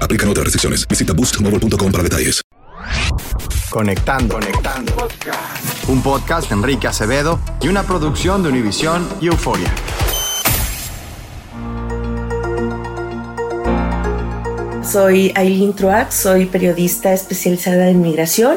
Aplican 0.00 0.28
otras 0.28 0.44
restricciones. 0.44 0.86
Visita 0.88 1.12
boostmobile.com 1.12 1.92
para 1.92 2.02
detalles. 2.02 2.42
Conectando, 3.70 4.34
conectando. 4.34 5.08
Un 5.88 6.02
podcast 6.02 6.48
de 6.48 6.54
Enrique 6.54 6.86
Acevedo 6.86 7.38
y 7.60 7.68
una 7.68 7.82
producción 7.82 8.42
de 8.42 8.48
Univisión 8.48 9.06
y 9.20 9.26
Euforia. 9.26 9.72
Soy 14.82 15.32
Aileen 15.34 15.74
Truax, 15.74 16.14
soy 16.14 16.46
periodista 16.46 17.12
especializada 17.12 17.90
en 17.90 18.00
migración. 18.00 18.56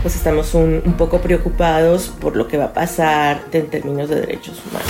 Pues 0.00 0.16
estamos 0.16 0.54
un, 0.54 0.80
un, 0.84 0.94
poco 0.94 1.20
preocupados 1.20 2.08
por 2.08 2.36
lo 2.36 2.48
que 2.48 2.56
va 2.56 2.66
a 2.66 2.72
pasar 2.72 3.42
en 3.52 3.68
términos 3.68 4.08
de 4.08 4.20
derechos 4.20 4.62
humanos. 4.64 4.88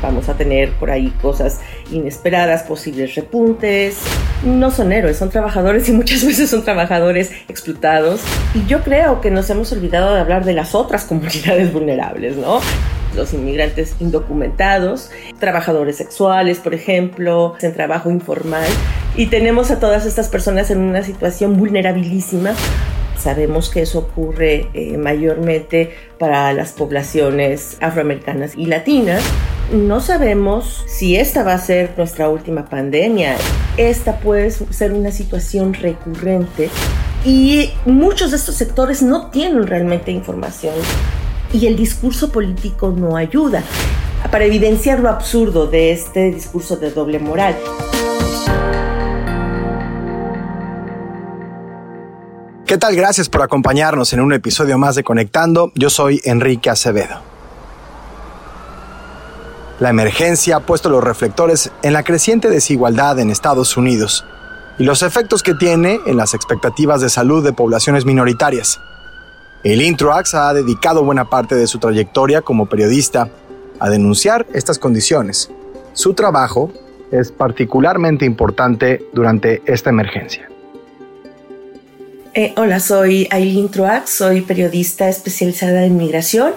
Vamos 0.00 0.28
a 0.28 0.36
tener 0.36 0.72
por 0.74 0.90
ahí 0.90 1.10
cosas 1.22 1.60
inesperadas, 1.90 2.62
posibles 2.62 3.14
repuntes. 3.16 3.98
No 4.44 4.70
son 4.70 4.92
héroes, 4.92 5.16
son 5.16 5.30
trabajadores 5.30 5.88
y 5.88 5.92
muchas 5.92 6.24
veces 6.26 6.50
son 6.50 6.64
trabajadores 6.64 7.30
explotados. 7.48 8.20
Y 8.54 8.66
yo 8.66 8.82
creo 8.82 9.20
que 9.20 9.30
nos 9.30 9.48
hemos 9.50 9.72
olvidado 9.72 10.14
de 10.14 10.20
hablar 10.20 10.44
de 10.44 10.52
las 10.54 10.74
otras 10.74 11.04
comunidades 11.04 11.72
vulnerables, 11.72 12.36
¿no? 12.36 12.60
los 13.14 13.34
inmigrantes 13.34 13.94
indocumentados, 14.00 15.10
trabajadores 15.38 15.96
sexuales, 15.96 16.58
por 16.58 16.74
ejemplo, 16.74 17.54
en 17.60 17.72
trabajo 17.72 18.10
informal. 18.10 18.68
Y 19.16 19.26
tenemos 19.26 19.70
a 19.70 19.78
todas 19.78 20.06
estas 20.06 20.28
personas 20.28 20.70
en 20.70 20.78
una 20.78 21.02
situación 21.02 21.56
vulnerabilísima. 21.56 22.54
Sabemos 23.18 23.70
que 23.70 23.82
eso 23.82 24.00
ocurre 24.00 24.68
eh, 24.74 24.96
mayormente 24.96 25.94
para 26.18 26.52
las 26.52 26.72
poblaciones 26.72 27.76
afroamericanas 27.80 28.56
y 28.56 28.66
latinas. 28.66 29.22
No 29.72 30.02
sabemos 30.02 30.84
si 30.86 31.16
esta 31.16 31.42
va 31.42 31.54
a 31.54 31.58
ser 31.58 31.94
nuestra 31.96 32.28
última 32.28 32.66
pandemia. 32.66 33.38
Esta 33.78 34.18
puede 34.18 34.50
ser 34.50 34.92
una 34.92 35.10
situación 35.10 35.72
recurrente 35.72 36.68
y 37.24 37.70
muchos 37.86 38.32
de 38.32 38.36
estos 38.36 38.54
sectores 38.54 39.02
no 39.02 39.30
tienen 39.30 39.66
realmente 39.66 40.10
información 40.10 40.74
y 41.54 41.66
el 41.66 41.76
discurso 41.76 42.30
político 42.30 42.90
no 42.94 43.16
ayuda 43.16 43.62
para 44.30 44.44
evidenciar 44.44 45.00
lo 45.00 45.08
absurdo 45.08 45.66
de 45.66 45.92
este 45.92 46.30
discurso 46.30 46.76
de 46.76 46.90
doble 46.90 47.18
moral. 47.18 47.56
¿Qué 52.66 52.76
tal? 52.76 52.94
Gracias 52.94 53.30
por 53.30 53.40
acompañarnos 53.40 54.12
en 54.12 54.20
un 54.20 54.34
episodio 54.34 54.76
más 54.76 54.96
de 54.96 55.02
Conectando. 55.02 55.72
Yo 55.74 55.88
soy 55.88 56.20
Enrique 56.24 56.68
Acevedo. 56.68 57.31
La 59.82 59.90
emergencia 59.90 60.54
ha 60.54 60.60
puesto 60.60 60.88
los 60.90 61.02
reflectores 61.02 61.72
en 61.82 61.92
la 61.92 62.04
creciente 62.04 62.48
desigualdad 62.48 63.18
en 63.18 63.30
Estados 63.30 63.76
Unidos 63.76 64.24
y 64.78 64.84
los 64.84 65.02
efectos 65.02 65.42
que 65.42 65.54
tiene 65.54 65.98
en 66.06 66.16
las 66.16 66.34
expectativas 66.34 67.00
de 67.00 67.10
salud 67.10 67.42
de 67.42 67.52
poblaciones 67.52 68.04
minoritarias. 68.04 68.80
El 69.64 69.82
Introax 69.82 70.36
ha 70.36 70.54
dedicado 70.54 71.02
buena 71.02 71.24
parte 71.24 71.56
de 71.56 71.66
su 71.66 71.80
trayectoria 71.80 72.42
como 72.42 72.66
periodista 72.66 73.28
a 73.80 73.90
denunciar 73.90 74.46
estas 74.54 74.78
condiciones. 74.78 75.50
Su 75.94 76.14
trabajo 76.14 76.70
es 77.10 77.32
particularmente 77.32 78.24
importante 78.24 79.04
durante 79.12 79.62
esta 79.66 79.90
emergencia. 79.90 80.51
Eh, 82.34 82.54
hola, 82.56 82.80
soy 82.80 83.28
Aileen 83.30 83.70
Truax, 83.70 84.08
soy 84.08 84.40
periodista 84.40 85.06
especializada 85.10 85.84
en 85.84 85.98
migración. 85.98 86.54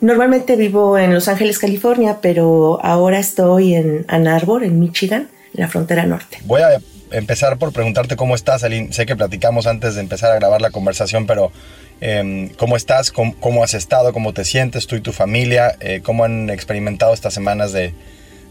Normalmente 0.00 0.56
vivo 0.56 0.98
en 0.98 1.14
Los 1.14 1.28
Ángeles, 1.28 1.60
California, 1.60 2.18
pero 2.20 2.84
ahora 2.84 3.20
estoy 3.20 3.76
en 3.76 4.04
Ann 4.08 4.26
Arbor, 4.26 4.64
en 4.64 4.80
Michigan, 4.80 5.28
en 5.54 5.60
la 5.60 5.68
frontera 5.68 6.04
norte. 6.04 6.38
Voy 6.46 6.62
a 6.62 6.80
empezar 7.12 7.58
por 7.58 7.72
preguntarte 7.72 8.16
cómo 8.16 8.34
estás, 8.34 8.64
Aileen. 8.64 8.92
Sé 8.92 9.06
que 9.06 9.14
platicamos 9.14 9.68
antes 9.68 9.94
de 9.94 10.00
empezar 10.00 10.32
a 10.32 10.34
grabar 10.34 10.60
la 10.60 10.72
conversación, 10.72 11.28
pero 11.28 11.52
eh, 12.00 12.50
¿cómo 12.56 12.76
estás? 12.76 13.12
¿Cómo, 13.12 13.36
¿Cómo, 13.38 13.62
has 13.62 13.74
estado? 13.74 14.12
¿Cómo 14.12 14.32
te 14.34 14.44
sientes 14.44 14.88
tú 14.88 14.96
y 14.96 15.00
tu 15.00 15.12
familia? 15.12 15.76
Eh, 15.78 16.00
¿Cómo 16.02 16.24
han 16.24 16.50
experimentado 16.50 17.14
estas 17.14 17.32
semanas 17.32 17.72
de, 17.72 17.94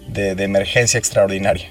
de, 0.08 0.32
emergencia 0.44 0.98
extraordinaria? 0.98 1.68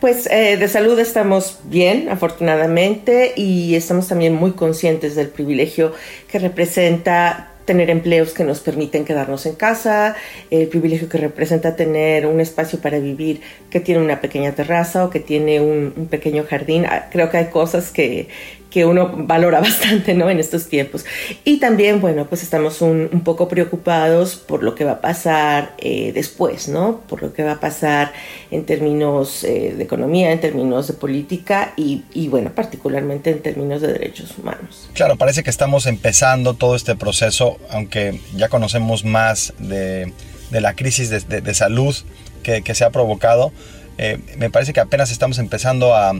Pues 0.00 0.26
eh, 0.30 0.56
de 0.56 0.68
salud 0.68 0.98
estamos 0.98 1.60
bien, 1.64 2.08
afortunadamente, 2.08 3.32
y 3.36 3.74
estamos 3.74 4.08
también 4.08 4.34
muy 4.34 4.52
conscientes 4.52 5.14
del 5.14 5.28
privilegio 5.28 5.92
que 6.28 6.38
representa 6.38 7.48
tener 7.64 7.90
empleos 7.90 8.32
que 8.32 8.44
nos 8.44 8.60
permiten 8.60 9.04
quedarnos 9.04 9.46
en 9.46 9.54
casa, 9.54 10.16
el 10.50 10.66
privilegio 10.66 11.08
que 11.08 11.18
representa 11.18 11.76
tener 11.76 12.26
un 12.26 12.40
espacio 12.40 12.80
para 12.80 12.98
vivir 12.98 13.40
que 13.70 13.78
tiene 13.78 14.00
una 14.00 14.20
pequeña 14.20 14.52
terraza 14.52 15.04
o 15.04 15.10
que 15.10 15.20
tiene 15.20 15.60
un, 15.60 15.92
un 15.96 16.06
pequeño 16.08 16.44
jardín. 16.44 16.86
Creo 17.10 17.30
que 17.30 17.36
hay 17.36 17.46
cosas 17.46 17.90
que, 17.90 18.28
que 18.72 18.86
uno 18.86 19.12
valora 19.14 19.60
bastante 19.60 20.14
¿no? 20.14 20.30
en 20.30 20.40
estos 20.40 20.68
tiempos. 20.68 21.04
Y 21.44 21.58
también, 21.58 22.00
bueno, 22.00 22.26
pues 22.26 22.42
estamos 22.42 22.80
un, 22.80 23.08
poco 23.24 23.46
preocupados 23.46 24.36
por 24.36 24.62
lo 24.62 24.74
que 24.74 24.84
va 24.84 24.92
a 24.92 25.00
pasar 25.00 25.74
eh, 25.78 26.12
después, 26.12 26.68
¿no? 26.68 27.02
Por 27.08 27.22
lo 27.22 27.32
que 27.32 27.44
va 27.44 27.52
a 27.52 27.60
pasar 27.60 28.12
en 28.50 28.64
términos 28.64 29.44
eh, 29.44 29.74
de 29.76 29.84
economía, 29.84 30.32
en 30.32 30.40
términos 30.40 30.88
de 30.88 30.94
política 30.94 31.74
y, 31.76 32.02
y, 32.12 32.28
bueno, 32.28 32.50
particularmente 32.54 33.30
en 33.30 33.42
términos 33.42 33.82
de 33.82 33.92
derechos 33.92 34.36
humanos. 34.38 34.88
Claro, 34.94 35.16
parece 35.16 35.42
que 35.42 35.50
estamos 35.50 35.86
empezando 35.86 36.54
todo 36.54 36.74
este 36.74 36.96
proceso, 36.96 37.58
aunque 37.70 38.20
ya 38.34 38.48
conocemos 38.48 39.04
más 39.04 39.52
de, 39.58 40.12
de 40.50 40.60
la 40.60 40.74
crisis 40.74 41.10
de, 41.10 41.20
de, 41.20 41.40
de 41.42 41.54
salud 41.54 41.94
que, 42.42 42.62
que, 42.62 42.74
se 42.74 42.84
ha 42.84 42.90
provocado. 42.90 43.52
Eh, 43.98 44.18
me 44.38 44.50
parece 44.50 44.72
que 44.72 44.80
apenas 44.80 45.10
estamos 45.10 45.38
empezando 45.38 45.94
a, 45.94 46.12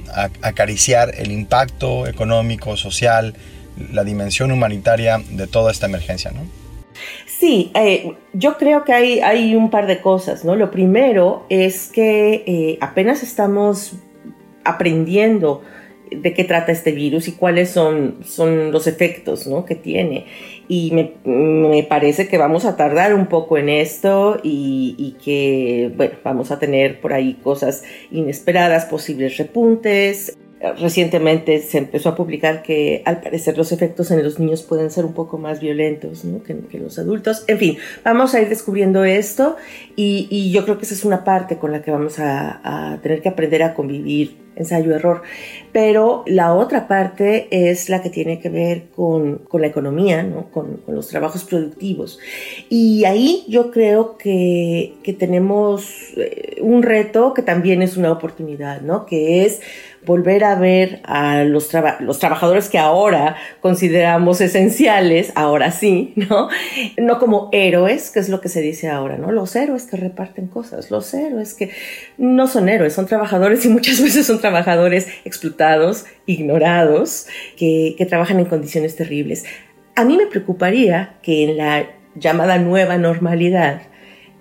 acariciar 0.43 1.15
el 1.17 1.33
impacto 1.33 2.07
económico, 2.07 2.77
social, 2.77 3.35
la 3.93 4.05
dimensión 4.05 4.53
humanitaria 4.53 5.21
de 5.31 5.47
toda 5.47 5.73
esta 5.73 5.87
emergencia, 5.87 6.31
¿no? 6.31 6.41
Sí, 7.27 7.73
eh, 7.75 8.13
yo 8.33 8.57
creo 8.57 8.85
que 8.85 8.93
hay, 8.93 9.55
un 9.57 9.71
par 9.71 9.87
de 9.87 10.01
cosas, 10.01 10.45
¿no? 10.45 10.55
Lo 10.55 10.71
primero 10.71 11.45
es 11.49 11.89
que 11.89 12.45
eh, 12.47 12.79
apenas 12.81 13.23
estamos 13.23 13.95
aprendiendo 14.65 15.63
de 16.21 16.35
qué 16.35 16.45
trata 16.45 16.73
este 16.73 16.93
virus 16.93 17.29
y 17.29 17.33
cuáles 17.33 17.71
son, 17.71 18.17
son 18.25 18.73
los 18.73 18.87
efectos 18.87 19.47
¿no? 19.47 19.65
que 19.65 19.75
tiene. 19.75 20.27
Y 20.69 20.91
me, 20.93 21.13
me, 21.25 21.83
parece 21.83 22.29
que 22.29 22.39
vamos 22.39 22.65
a 22.65 22.77
tardar 22.77 23.15
un 23.15 23.27
poco 23.27 23.59
en 23.59 23.69
esto 23.69 24.39
y, 24.43 24.95
y, 24.99 25.23
que, 25.23 25.93
bueno, 25.97 26.15
vamos 26.25 26.51
a 26.51 26.59
tener 26.59 27.01
por 27.01 27.13
ahí 27.13 27.35
cosas 27.43 27.83
inesperadas, 28.11 28.87
posibles 28.87 29.37
repuntes, 29.37 30.37
recientemente 30.79 31.61
se 31.61 31.79
empezó 31.79 32.11
a 32.11 32.15
publicar 32.15 32.63
que 32.63 33.03
al 33.05 33.21
parecer 33.21 33.59
los 33.59 33.73
efectos 33.73 34.11
en 34.11 34.23
los 34.23 34.39
niños 34.39 34.63
pueden 34.63 34.91
ser 34.91 35.05
un 35.05 35.13
poco 35.13 35.37
más 35.37 35.61
violentos 35.61 36.23
que, 36.47 36.57
que, 36.71 36.79
los 36.79 36.99
adultos. 36.99 37.45
En 37.49 37.59
fin, 37.59 37.79
vamos 38.05 38.35
a 38.35 38.41
ir 38.41 38.49
descubriendo 38.49 39.05
esto 39.05 39.57
y, 39.97 40.53
yo 40.53 40.65
creo 40.65 40.79
que 40.79 40.85
esa 40.85 40.95
es 40.95 41.05
una 41.05 41.25
parte 41.25 41.57
con 41.57 41.73
la 41.73 41.83
que 41.83 41.91
vamos 41.91 42.19
a, 42.19 42.99
tener 43.03 43.23
que 43.23 43.29
aprender 43.29 43.63
a 43.63 43.75
convivir, 43.75 44.37
ensayo-error. 44.55 45.23
Pero 45.73 46.23
la 46.27 46.55
otra 46.55 46.87
parte 46.87 47.49
es 47.51 47.89
la 47.89 48.03
que 48.03 48.11
tiene 48.11 48.39
que 48.39 48.49
ver 48.49 48.85
con, 48.95 49.43
la 49.53 49.67
economía, 49.67 50.23
¿no? 50.23 50.51
con, 50.51 50.77
con, 50.79 50.95
los 50.95 51.09
trabajos 51.09 51.45
productivos. 51.45 52.21
Y 52.69 53.05
ahí 53.05 53.45
yo 53.49 53.71
creo 53.71 54.17
que, 54.17 54.95
que 55.03 55.13
tenemos 55.13 56.13
eh, 56.17 56.59
un 56.61 56.83
reto 56.83 57.35
que 57.35 57.43
también 57.43 57.83
es 57.83 57.97
una 57.97 58.13
oportunidad, 58.13 58.83
¿no? 58.83 59.07
que 59.07 59.45
es 59.45 59.61
volver 60.05 60.43
a 60.45 60.57
ver 60.57 61.01
a 61.05 61.45
los, 61.45 61.71
los 62.01 62.19
trabajadores 62.19 62.69
que 62.69 62.79
ahora 62.79 63.37
consideramos 63.61 64.41
esenciales, 64.41 65.33
ahora 65.35 65.71
sí, 65.71 66.13
¿no? 66.17 66.49
No 66.97 67.19
como 67.19 67.49
héroes, 67.53 68.11
que 68.11 68.21
es 68.21 68.29
lo 68.29 68.41
que 68.41 68.49
se 68.49 68.61
dice 68.61 68.89
ahora, 68.89 69.17
¿no? 69.17 69.31
Los 69.31 69.55
héroes 69.55 69.87
que 69.87 69.97
reparten 69.97 70.49
cosas, 70.49 70.91
los 70.91 71.13
héroes 71.15 71.55
que 71.55 71.71
no 72.19 72.47
son 72.49 72.69
héroes, 72.69 72.95
son 72.95 73.07
trabajadores 73.07 73.65
y 73.65 73.69
muchas 73.69 74.01
veces 74.03 74.27
son 74.27 74.41
trabajadores 74.41 75.09
explotados, 75.25 76.07
ignorados, 76.27 77.27
que, 77.57 77.95
que 77.97 78.07
trabajan 78.07 78.41
en 78.41 78.47
condiciones 78.47 78.97
terribles. 78.97 79.45
A 79.95 80.05
mí 80.05 80.17
me 80.17 80.27
preocuparía 80.27 81.19
que 81.23 81.45
en 81.45 81.57
la 81.59 81.87
llamada 82.15 82.59
nueva 82.59 82.99
normalidad, 82.99 83.83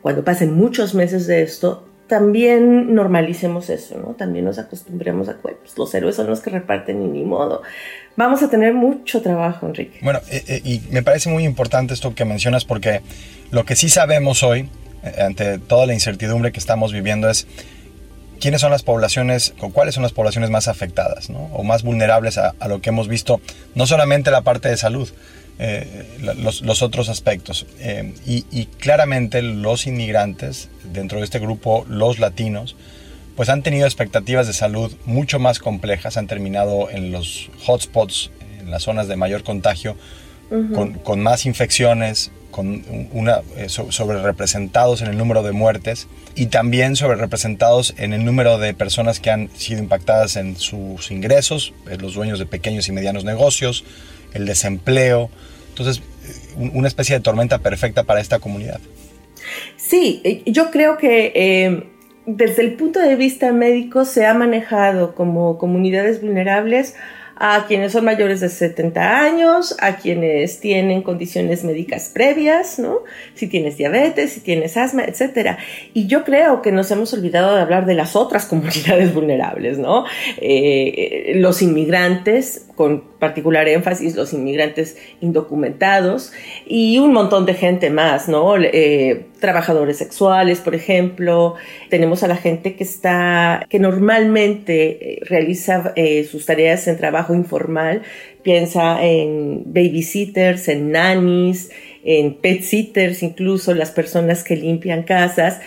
cuando 0.01 0.23
pasen 0.23 0.53
muchos 0.53 0.95
meses 0.95 1.27
de 1.27 1.43
esto, 1.43 1.90
también 2.11 2.93
normalicemos 2.93 3.69
eso, 3.69 3.97
¿no? 3.97 4.15
También 4.15 4.43
nos 4.43 4.59
acostumbremos 4.59 5.29
a 5.29 5.35
que 5.35 5.53
pues, 5.55 5.77
los 5.77 5.95
héroes 5.95 6.17
son 6.17 6.27
los 6.27 6.41
que 6.41 6.49
reparten 6.49 7.01
y 7.01 7.07
ni 7.07 7.23
modo. 7.23 7.61
Vamos 8.17 8.43
a 8.43 8.49
tener 8.49 8.73
mucho 8.73 9.21
trabajo, 9.21 9.65
Enrique. 9.65 9.99
Bueno, 10.01 10.19
eh, 10.29 10.43
eh, 10.45 10.61
y 10.65 10.81
me 10.91 11.03
parece 11.03 11.29
muy 11.29 11.45
importante 11.45 11.93
esto 11.93 12.13
que 12.13 12.25
mencionas 12.25 12.65
porque 12.65 12.99
lo 13.49 13.63
que 13.63 13.77
sí 13.77 13.87
sabemos 13.87 14.43
hoy, 14.43 14.67
eh, 15.05 15.21
ante 15.21 15.57
toda 15.57 15.85
la 15.85 15.93
incertidumbre 15.93 16.51
que 16.51 16.59
estamos 16.59 16.91
viviendo, 16.91 17.29
es 17.29 17.47
quiénes 18.41 18.59
son 18.59 18.71
las 18.71 18.83
poblaciones, 18.83 19.53
o 19.61 19.69
cuáles 19.69 19.95
son 19.95 20.03
las 20.03 20.11
poblaciones 20.11 20.49
más 20.49 20.67
afectadas, 20.67 21.29
¿no? 21.29 21.45
O 21.53 21.63
más 21.63 21.81
vulnerables 21.81 22.37
a, 22.37 22.55
a 22.59 22.67
lo 22.67 22.81
que 22.81 22.89
hemos 22.89 23.07
visto, 23.07 23.39
no 23.73 23.87
solamente 23.87 24.31
la 24.31 24.41
parte 24.41 24.67
de 24.67 24.75
salud, 24.75 25.07
eh, 25.63 26.07
los, 26.39 26.63
los, 26.63 26.81
otros 26.81 27.07
aspectos. 27.07 27.67
Eh, 27.77 28.15
y, 28.25 28.45
y, 28.49 28.65
claramente 28.65 29.43
los 29.43 29.85
inmigrantes, 29.85 30.69
dentro 30.91 31.19
de 31.19 31.23
este 31.23 31.37
grupo, 31.37 31.85
los 31.87 32.17
latinos, 32.17 32.75
pues 33.35 33.47
han 33.47 33.61
tenido 33.61 33.85
expectativas 33.85 34.47
de 34.47 34.53
salud 34.53 34.91
mucho 35.05 35.37
más 35.37 35.59
complejas, 35.59 36.17
han 36.17 36.25
terminado 36.25 36.89
en 36.89 37.11
los 37.11 37.51
hotspots, 37.63 38.31
en 38.59 38.71
las 38.71 38.81
zonas 38.81 39.07
de 39.07 39.17
mayor 39.17 39.43
contagio, 39.43 39.95
uh 40.49 40.55
-huh. 40.55 40.73
con, 40.73 40.93
con, 40.95 41.21
más 41.21 41.45
infecciones, 41.45 42.31
con 42.49 42.83
una, 43.11 43.41
eh, 43.55 43.69
sobre 43.69 44.19
representados 44.19 45.03
en 45.03 45.09
el 45.09 45.17
número 45.17 45.43
de 45.43 45.51
muertes 45.51 46.07
y 46.33 46.47
también 46.47 46.95
sobre 46.95 47.17
representados 47.17 47.93
en 47.97 48.13
el 48.13 48.25
número 48.25 48.57
de 48.57 48.73
personas 48.73 49.19
que 49.19 49.29
han 49.29 49.51
sido 49.55 49.79
impactadas 49.79 50.37
en 50.37 50.57
sus 50.57 51.11
ingresos, 51.11 51.75
los 51.99 52.15
dueños 52.15 52.39
de 52.39 52.47
pequeños 52.47 52.87
y 52.87 52.93
medianos 52.93 53.25
negocios, 53.25 53.83
el 54.33 54.45
desempleo. 54.45 55.29
Entonces, 55.69 56.03
una 56.55 56.87
especie 56.87 57.15
de 57.15 57.21
tormenta 57.21 57.59
perfecta 57.59 58.03
para 58.03 58.21
esta 58.21 58.39
comunidad. 58.39 58.79
Sí, 59.77 60.21
eh, 60.23 60.43
yo 60.45 60.71
creo 60.71 60.97
que 60.97 61.31
eh, 61.35 61.83
desde 62.25 62.61
el 62.61 62.73
punto 62.73 62.99
de 62.99 63.15
vista 63.15 63.51
médico 63.51 64.05
se 64.05 64.25
ha 64.25 64.33
manejado 64.33 65.15
como 65.15 65.57
comunidades 65.57 66.21
vulnerables 66.21 66.95
a 67.35 67.65
quienes 67.67 67.93
son 67.93 68.05
mayores 68.05 68.39
de 68.39 68.49
70 68.49 69.21
años, 69.21 69.75
a 69.79 69.97
quienes 69.97 70.59
tienen 70.59 71.01
condiciones 71.01 71.63
médicas 71.63 72.11
previas, 72.13 72.77
¿no? 72.79 72.99
Si 73.33 73.47
tienes 73.47 73.77
diabetes, 73.77 74.33
si 74.33 74.41
tienes 74.41 74.77
asma, 74.77 75.03
etcétera. 75.05 75.57
Y 75.93 76.07
yo 76.07 76.23
creo 76.23 76.61
que 76.61 76.71
nos 76.71 76.91
hemos 76.91 77.13
olvidado 77.13 77.55
de 77.55 77.61
hablar 77.61 77.85
de 77.85 77.95
las 77.95 78.15
otras 78.15 78.45
comunidades 78.47 79.13
vulnerables, 79.13 79.79
¿no? 79.79 80.05
Eh, 80.37 81.33
los 81.35 81.61
inmigrantes, 81.61 82.67
con 82.75 83.01
particular 83.19 83.67
énfasis, 83.67 84.15
los 84.15 84.33
inmigrantes 84.33 84.97
indocumentados 85.19 86.31
y 86.65 86.97
un 86.99 87.13
montón 87.13 87.45
de 87.45 87.53
gente 87.53 87.89
más, 87.89 88.27
¿no? 88.27 88.55
Eh, 88.57 89.27
trabajadores 89.41 89.97
sexuales, 89.97 90.61
por 90.61 90.73
ejemplo. 90.73 91.55
Tenemos 91.89 92.23
a 92.23 92.29
la 92.29 92.37
gente 92.37 92.75
que 92.75 92.85
está, 92.85 93.65
que 93.69 93.79
normalmente 93.79 95.19
realiza 95.23 95.91
eh, 95.97 96.23
sus 96.23 96.45
tareas 96.45 96.87
en 96.87 96.95
trabajo 96.95 97.35
informal. 97.35 98.03
Piensa 98.43 99.03
en 99.03 99.63
babysitters, 99.65 100.69
en 100.69 100.91
nannies, 100.91 101.69
en 102.03 102.35
pet 102.35 102.61
sitters, 102.61 103.21
incluso 103.21 103.73
las 103.73 103.91
personas 103.91 104.43
que 104.43 104.55
limpian 104.55 105.03
casas 105.03 105.59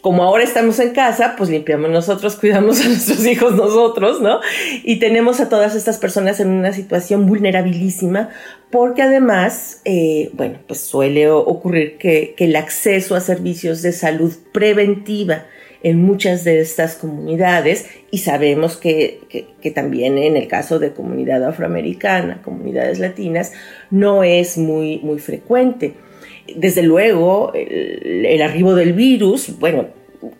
como 0.00 0.22
ahora 0.22 0.44
estamos 0.44 0.78
en 0.78 0.90
casa, 0.90 1.34
pues 1.36 1.50
limpiamos 1.50 1.90
nosotros, 1.90 2.36
cuidamos 2.40 2.80
a 2.80 2.88
nuestros 2.88 3.24
hijos 3.26 3.54
nosotros, 3.54 4.20
¿no? 4.20 4.40
Y 4.82 4.96
tenemos 4.96 5.40
a 5.40 5.48
todas 5.48 5.74
estas 5.74 5.98
personas 5.98 6.40
en 6.40 6.48
una 6.48 6.72
situación 6.72 7.26
vulnerabilísima, 7.26 8.30
porque 8.70 9.02
además, 9.02 9.80
eh, 9.84 10.30
bueno, 10.32 10.58
pues 10.66 10.80
suele 10.80 11.30
ocurrir 11.30 11.98
que, 11.98 12.34
el 12.38 12.56
acceso 12.56 13.14
a 13.14 13.20
servicios 13.20 13.82
de 13.82 13.92
salud 13.92 14.32
preventiva 14.52 15.46
en 15.84 16.02
muchas 16.02 16.42
de 16.42 16.60
estas 16.60 16.96
comunidades 16.96 17.86
y 18.10 18.18
sabemos 18.18 18.76
que, 18.76 19.20
que, 19.28 19.46
que, 19.60 19.70
también 19.70 20.18
en 20.18 20.36
el 20.36 20.48
caso 20.48 20.80
de 20.80 20.92
comunidad 20.92 21.44
afroamericana, 21.44 22.42
comunidades 22.42 22.98
latinas, 22.98 23.52
no 23.90 24.24
es 24.24 24.58
muy, 24.58 24.98
muy 24.98 25.20
frecuente. 25.20 25.94
Desde 26.56 26.82
luego, 26.82 27.52
el, 27.54 28.42
arribo 28.42 28.74
del 28.74 28.92
virus, 28.92 29.58
bueno, 29.58 29.86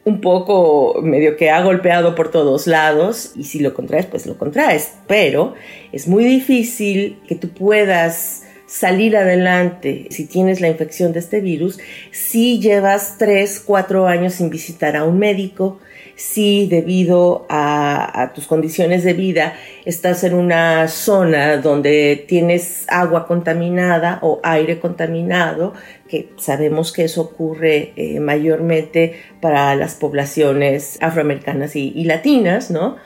un 0.05 0.21
poco 0.21 1.01
medio 1.03 1.37
que 1.37 1.51
ha 1.51 1.63
golpeado 1.63 2.15
por 2.15 2.31
todos 2.31 2.67
lados 2.67 3.33
y 3.37 3.45
si 3.45 3.59
lo 3.59 3.75
contraes, 3.75 4.07
pues 4.07 4.27
lo 4.27 4.39
contraes, 4.39 4.93
pero 5.07 5.55
es 5.93 6.07
muy 6.07 6.25
difícil 6.25 7.19
que 7.27 7.35
tú 7.35 7.49
puedas 7.49 8.43
salir 8.67 9.17
adelante 9.17 10.07
si 10.11 10.27
tienes 10.27 10.61
la 10.61 10.69
infección 10.69 11.13
de 11.13 11.19
este 11.19 11.41
virus 11.41 11.79
si 12.11 12.59
llevas 12.59 13.19
3, 13.19 13.61
4 13.67 14.07
años 14.07 14.35
sin 14.35 14.49
visitar 14.49 14.97
a 14.97 15.05
un 15.05 15.19
médico, 15.19 15.79
si 16.23 16.67
debido 16.67 17.47
a, 17.49 18.31
tus 18.35 18.47
condiciones 18.47 19.03
de 19.03 19.13
vida 19.13 19.55
estás 19.85 20.23
en 20.23 20.35
una 20.35 20.87
zona 20.89 21.57
donde 21.57 22.25
tienes 22.29 22.85
agua 22.89 23.27
contaminada 23.27 24.21
o 24.23 24.41
aire 24.45 24.79
contaminado, 24.79 25.75
que 26.09 26.31
sabemos 26.37 26.93
que 26.93 27.05
eso 27.05 27.23
ocurre 27.23 27.93
eh, 27.97 28.21
mayormente 28.21 29.21
para 29.41 29.75
las 29.75 29.97
poblaciones 29.97 30.97
afroamericanas 31.03 31.75
y 31.75 32.05
latinas, 32.05 32.71
¿no? 32.71 32.97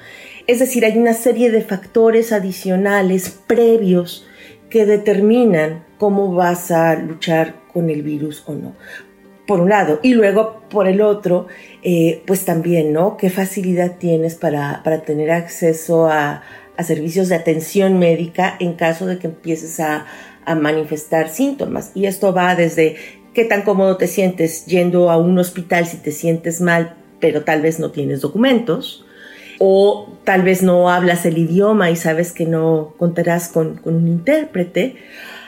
Es 0.47 0.59
decir, 0.59 0.85
hay 0.85 0.99
una 0.99 1.15
serie 1.15 1.51
de 1.51 1.63
factores 1.63 2.33
adicionales 2.33 3.31
previos 3.47 4.27
que 4.69 4.85
determinan 4.85 5.85
cómo 5.99 6.35
vas 6.35 6.71
a 6.71 6.95
luchar 6.97 7.55
con 7.73 7.89
el 7.89 8.03
virus 8.03 8.45
o 8.47 8.55
no 8.55 8.75
por 9.47 9.61
un 9.61 9.69
lado, 9.69 10.01
y 10.03 10.15
luego 10.15 10.63
por 10.69 10.89
el 10.89 11.01
otro, 11.01 11.47
eh, 11.83 12.23
pues 12.27 12.45
también, 12.45 12.93
¿no? 12.93 13.17
¿Qué 13.17 13.31
facilidad 13.31 13.97
tienes 13.99 14.35
para, 14.35 14.83
para 14.83 15.03
tener 15.03 15.31
acceso 15.31 16.07
a, 16.07 16.43
a, 16.77 16.83
servicios 16.83 17.29
de 17.29 17.37
atención 17.37 17.99
médica 17.99 18.57
en 18.59 18.75
caso 18.75 19.07
de 19.07 19.19
que 19.19 19.29
empieces 19.29 19.79
a, 19.79 20.07
a, 20.45 20.55
manifestar 20.57 21.29
síntomas? 21.29 21.93
Y 21.95 22.07
esto 22.07 22.35
va 22.35 22.57
desde 22.57 22.97
qué 23.35 23.45
tan 23.45 23.63
cómodo 23.63 23.97
te 23.97 24.09
sientes 24.09 24.67
yendo 24.67 25.11
a 25.11 25.17
un 25.17 25.39
hospital 25.39 25.87
si 25.87 25.99
te 25.99 26.11
sientes 26.11 26.61
mal, 26.61 26.97
pero 27.21 27.45
tal 27.45 27.63
vez 27.63 27.79
no 27.79 27.93
tienes 27.93 28.21
documentos, 28.23 29.05
o 29.59 30.13
tal 30.25 30.43
vez 30.43 30.63
no 30.63 30.91
hablas 30.91 31.25
el 31.25 31.39
idioma 31.39 31.91
y 31.91 31.97
sabes 31.97 32.33
que 32.33 32.47
no 32.47 32.95
contarás 32.99 33.49
con, 33.49 33.77
con 33.77 33.95
un 33.95 34.09
intérprete, 34.09 34.97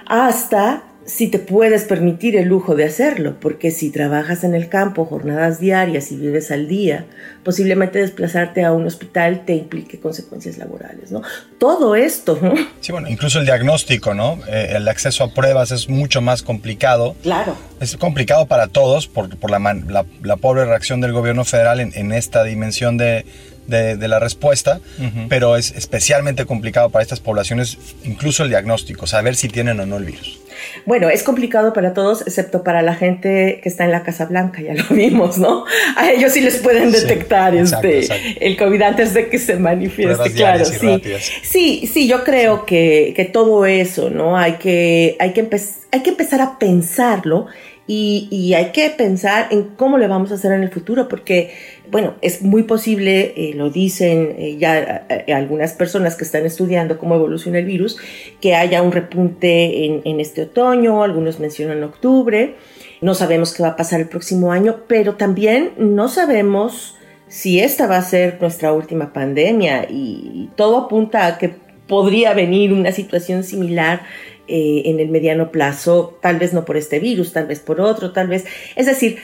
hasta 0.07 0.88
si 1.09 1.29
te 1.29 1.38
puedes 1.38 1.85
permitir 1.85 2.37
el 2.37 2.49
lujo 2.49 2.75
de 2.77 2.85
hacerlo, 2.85 3.41
porque 3.41 3.71
si 3.71 3.91
trabajas 3.91 4.45
en 4.45 4.55
el 4.55 4.69
campo 4.69 5.07
jornadas 5.07 5.59
diarias 5.59 6.12
y 6.12 6.17
vives 6.17 6.50
al 6.50 6.69
día, 6.69 7.07
posiblemente 7.43 7.99
desplazarte 7.99 8.62
a 8.62 8.73
un 8.73 8.87
hospital 8.87 9.47
te 9.47 9.55
implique 9.55 9.99
consecuencias 9.99 10.59
laborales, 10.59 11.11
¿no? 11.11 11.23
Todo 11.59 11.97
esto, 11.97 12.38
¿no? 12.43 12.53
Sí, 12.81 12.93
bueno, 12.93 13.09
incluso 13.09 13.38
el 13.41 13.47
diagnóstico, 13.47 14.12
¿no? 14.12 14.38
Eh, 14.49 14.75
el 14.77 14.87
acceso 14.87 15.25
a 15.25 15.33
pruebas 15.33 15.71
es 15.71 15.88
mucho 15.88 16.21
más 16.21 16.43
complicado. 16.43 17.17
Claro. 17.23 17.57
Es 17.81 17.97
complicado 17.97 18.45
para 18.45 18.67
todos 18.67 19.07
por, 19.07 19.35
por 19.38 19.50
la, 19.50 20.05
la, 20.23 20.37
pobre 20.37 20.67
reacción 20.67 21.00
del 21.00 21.12
gobierno 21.12 21.47
federal 21.47 21.81
en, 21.81 21.93
en 21.95 22.12
esta 22.12 22.45
dimensión 22.45 22.99
de, 22.99 23.25
de, 23.69 24.09
la 24.09 24.19
respuesta, 24.19 24.81
pero 25.29 25.57
es 25.57 25.71
especialmente 25.73 26.47
complicado 26.47 26.91
para 26.91 27.03
estas 27.03 27.21
poblaciones, 27.21 27.79
incluso 28.05 28.43
el 28.43 28.49
diagnóstico, 28.49 29.07
saber 29.07 29.37
si 29.37 29.49
tienen 29.49 29.79
o 29.81 29.87
no 29.87 29.97
el 29.99 30.05
virus. 30.05 30.41
Bueno, 30.87 31.09
es 31.09 31.23
complicado 31.23 31.73
para 31.73 31.95
todos, 31.95 32.23
excepto 32.23 32.62
para 32.62 32.83
la 32.83 32.95
gente 32.95 33.61
que 33.62 33.69
está 33.69 33.85
en 33.85 33.93
la 33.93 34.03
Casa 34.03 34.27
Blanca, 34.27 34.61
ya 34.61 34.75
lo 34.75 34.85
vimos, 34.91 35.38
¿no? 35.38 35.65
A 35.97 36.11
ellos 36.11 36.33
sí 36.33 36.41
les 36.41 36.59
pueden 36.59 36.93
detectar 36.93 37.55
este, 37.55 38.07
el 38.45 38.57
COVID 38.57 38.83
antes 38.83 39.15
de 39.15 39.29
que 39.29 39.38
se 39.38 39.57
manifieste, 39.57 40.33
claro. 40.33 40.65
Sí. 40.65 41.03
sí, 41.43 41.91
sí, 41.93 42.09
yo 42.09 42.25
creo 42.25 42.67
que, 42.67 43.12
que, 43.17 43.25
todo 43.25 43.67
eso, 43.67 44.11
¿no? 44.11 44.37
Hay 44.37 44.55
que, 44.55 45.17
hay, 45.19 45.33
que 45.33 45.47
hay 45.91 46.00
que 46.03 46.11
empezar 46.11 46.41
a 46.41 46.59
pensarlo 46.59 47.47
y, 47.87 48.29
y, 48.31 48.53
hay 48.53 48.71
que 48.73 48.91
pensar 48.91 49.49
en 49.50 49.71
cómo 49.77 49.97
le 49.97 50.09
vamos 50.09 50.31
a 50.31 50.35
hacer 50.35 50.53
en 50.53 50.62
el 50.62 50.71
futuro, 50.71 51.09
porque, 51.09 51.55
bueno, 51.90 52.14
es 52.23 52.42
muy 52.42 52.64
posible, 52.64 53.33
eh, 53.37 53.54
lo 53.54 53.71
dicen 53.71 54.35
eh, 54.38 54.57
ya 54.59 55.07
eh, 55.09 55.33
algunas 55.33 55.73
personas 55.73 56.16
que 56.16 56.25
están 56.25 56.45
estudiando 56.45 56.99
cómo 56.99 57.14
evoluciona 57.14 57.59
el 57.59 57.64
virus, 57.64 57.99
que 58.40 58.54
haya 58.54 58.83
un 58.83 58.92
repunte 58.92 59.85
en, 59.85 60.21
este 60.21 60.42
otoño, 60.42 61.02
algunos 61.02 61.38
mencionan 61.40 61.83
octubre, 61.85 62.57
no 63.00 63.14
sabemos 63.14 63.54
qué 63.54 63.62
va 63.62 63.71
a 63.71 63.76
pasar 63.76 64.00
el 64.00 64.09
próximo 64.09 64.52
año, 64.52 64.80
pero 64.88 65.14
también 65.14 65.73
no 65.78 66.09
sabemos 66.09 66.97
si 67.28 67.61
esta 67.61 67.87
va 67.87 67.99
a 67.99 68.02
ser 68.02 68.38
nuestra 68.40 68.73
última 68.73 69.12
pandemia 69.12 69.87
y 69.88 70.50
todo 70.57 70.78
apunta 70.78 71.26
a 71.26 71.38
que 71.38 71.54
podría 71.87 72.35
venir 72.35 72.73
una 72.73 72.92
situación 72.92 73.45
similar 73.45 74.02
en 74.50 74.99
el 74.99 75.11
mediano 75.11 75.50
plazo, 75.52 76.18
tal 76.23 76.38
vez 76.38 76.54
no 76.54 76.64
por 76.64 76.78
este 76.78 77.00
virus, 77.00 77.35
tal 77.35 77.47
vez 77.47 77.61
por 77.61 77.83
otro, 77.83 78.12
tal 78.12 78.28
vez. 78.28 78.47
Es 78.76 78.87
decir, 78.87 79.18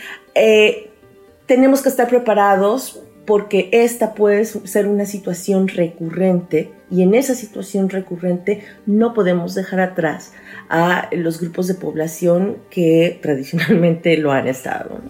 tenemos 1.47 1.83
que 1.83 1.89
estar 1.89 2.09
preparados 2.09 3.01
porque 3.27 3.71
esta 3.73 4.15
puede 4.15 4.45
ser 4.45 4.87
una 4.87 5.07
situación 5.07 5.69
recurrente 5.69 6.73
y 6.91 7.03
en 7.03 7.15
esa 7.15 7.35
situación 7.35 7.89
recurrente 7.89 8.63
no 8.85 9.15
podemos 9.15 9.55
dejar 9.55 9.81
atrás 9.81 10.33
a 10.69 11.09
los 11.13 11.41
grupos 11.41 11.67
de 11.67 11.75
población 11.75 12.59
que 12.71 13.19
tradicionalmente 13.23 14.19
lo 14.19 14.33
han 14.33 14.47
estado. 14.47 15.01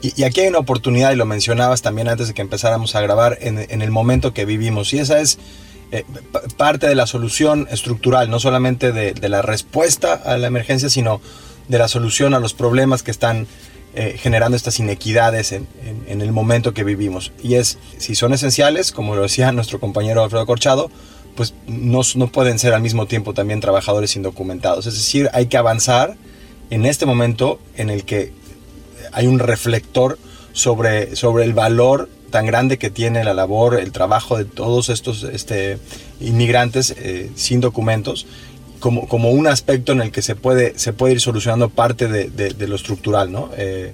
Y, 0.00 0.24
aquí 0.24 0.40
hay 0.40 0.48
una 0.48 0.58
oportunidad, 0.58 1.12
y 1.12 1.16
lo 1.16 1.24
mencionabas 1.24 1.82
también 1.82 2.08
antes 2.08 2.28
de 2.28 2.34
que 2.34 2.42
empezáramos 2.42 2.96
a 2.96 3.00
grabar, 3.00 3.38
en, 3.40 3.58
en 3.58 3.80
el 3.80 3.92
momento 3.92 4.34
que 4.34 4.44
vivimos, 4.44 4.92
y 4.92 4.98
esa 4.98 5.20
es 5.20 5.38
eh, 5.92 6.04
parte 6.56 6.88
de 6.88 6.96
la 6.96 7.06
solución 7.06 7.68
estructural, 7.70 8.28
no 8.28 8.40
solamente 8.40 8.90
de, 8.90 9.28
la 9.28 9.40
respuesta 9.40 10.14
a 10.14 10.36
la 10.36 10.48
emergencia, 10.48 10.88
sino 10.88 11.20
de 11.68 11.78
la 11.78 11.86
solución 11.86 12.34
a 12.34 12.40
los 12.40 12.54
problemas 12.54 13.04
que 13.04 13.12
están 13.12 13.46
eh, 13.98 14.16
generando 14.18 14.56
estas 14.56 14.78
inequidades 14.78 15.52
en, 15.52 15.66
el 16.06 16.30
momento 16.30 16.74
que 16.74 16.84
vivimos. 16.84 17.32
Y 17.42 17.54
es, 17.54 17.78
si 17.96 18.14
son 18.14 18.34
esenciales, 18.34 18.92
como 18.92 19.16
lo 19.16 19.22
decía 19.22 19.50
nuestro 19.52 19.80
compañero 19.80 20.22
Alfredo 20.22 20.44
Corchado, 20.44 20.90
pues 21.34 21.54
no, 21.66 22.02
no 22.14 22.28
pueden 22.28 22.58
ser 22.58 22.74
al 22.74 22.82
mismo 22.82 23.06
tiempo 23.06 23.32
también 23.32 23.60
trabajadores 23.60 24.14
indocumentados. 24.14 24.86
Es 24.86 24.94
decir, 24.94 25.30
hay 25.32 25.46
que 25.46 25.56
avanzar 25.56 26.16
en 26.68 26.84
este 26.84 27.06
momento 27.06 27.58
en 27.76 27.90
el 27.90 28.04
que 28.04 28.32
hay 29.12 29.26
un 29.26 29.38
reflector 29.38 30.18
sobre, 30.52 31.16
sobre 31.16 31.44
el 31.44 31.54
valor 31.54 32.10
tan 32.30 32.44
grande 32.44 32.78
que 32.78 32.90
tiene 32.90 33.24
la 33.24 33.32
labor, 33.32 33.80
el 33.80 33.92
trabajo 33.92 34.36
de 34.36 34.44
todos 34.44 34.90
estos 34.90 35.22
este, 35.22 35.78
inmigrantes 36.20 36.94
eh, 36.98 37.30
sin 37.34 37.62
documentos, 37.62 38.26
como, 38.78 39.08
como 39.08 39.30
un 39.30 39.46
aspecto 39.46 39.92
en 39.92 40.00
el 40.00 40.10
que 40.10 40.22
se 40.22 40.36
puede, 40.36 40.78
se 40.78 40.92
puede 40.92 41.14
ir 41.14 41.20
solucionando 41.20 41.68
parte 41.68 42.08
de, 42.08 42.28
de, 42.28 42.68
lo 42.68 42.76
estructural, 42.76 43.30
¿no? 43.32 43.50
Eh, 43.56 43.92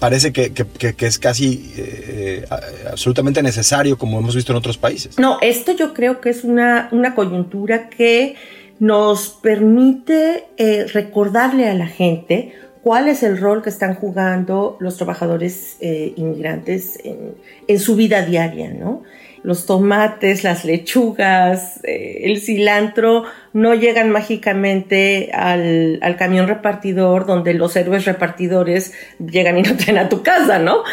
parece 0.00 0.32
que, 0.32 0.52
que, 0.52 0.94
que, 0.94 1.06
es 1.06 1.18
casi 1.18 1.72
eh, 1.76 2.44
absolutamente 2.90 3.42
necesario, 3.42 3.96
como 3.96 4.18
hemos 4.18 4.36
visto 4.36 4.52
en 4.52 4.58
otros 4.58 4.76
países. 4.76 5.18
No, 5.18 5.38
esto 5.40 5.72
yo 5.72 5.94
creo 5.94 6.20
que 6.20 6.30
es 6.30 6.44
una, 6.44 6.88
una 6.92 7.14
coyuntura 7.14 7.88
que 7.88 8.36
nos 8.78 9.28
permite 9.28 10.44
recordarle 10.92 11.68
a 11.68 11.74
la 11.74 11.86
gente 11.86 12.52
cuál 12.82 13.08
es 13.08 13.22
el 13.22 13.38
rol 13.38 13.62
que 13.62 13.70
están 13.70 13.94
jugando 13.94 14.76
los 14.80 14.96
trabajadores 14.96 15.76
eh, 15.80 16.12
inmigrantes 16.16 16.98
en, 17.04 17.78
su 17.78 17.96
vida 17.96 18.22
diaria, 18.22 18.72
¿no? 18.72 19.02
Los 19.42 19.66
tomates, 19.66 20.44
las 20.44 20.64
lechugas, 20.64 21.80
eh, 21.84 22.20
el 22.24 22.40
cilantro 22.40 23.24
no 23.52 23.74
llegan 23.74 24.10
mágicamente 24.10 25.30
al, 25.32 25.98
al, 26.02 26.16
camión 26.16 26.46
repartidor 26.46 27.26
donde 27.26 27.54
los 27.54 27.74
héroes 27.74 28.04
repartidores 28.04 28.92
llegan 29.18 29.58
y 29.58 29.62
no 29.68 29.76
traen 29.76 29.98
a 29.98 30.08
tu 30.08 30.22
casa, 30.22 30.58
¿no? 30.58 30.84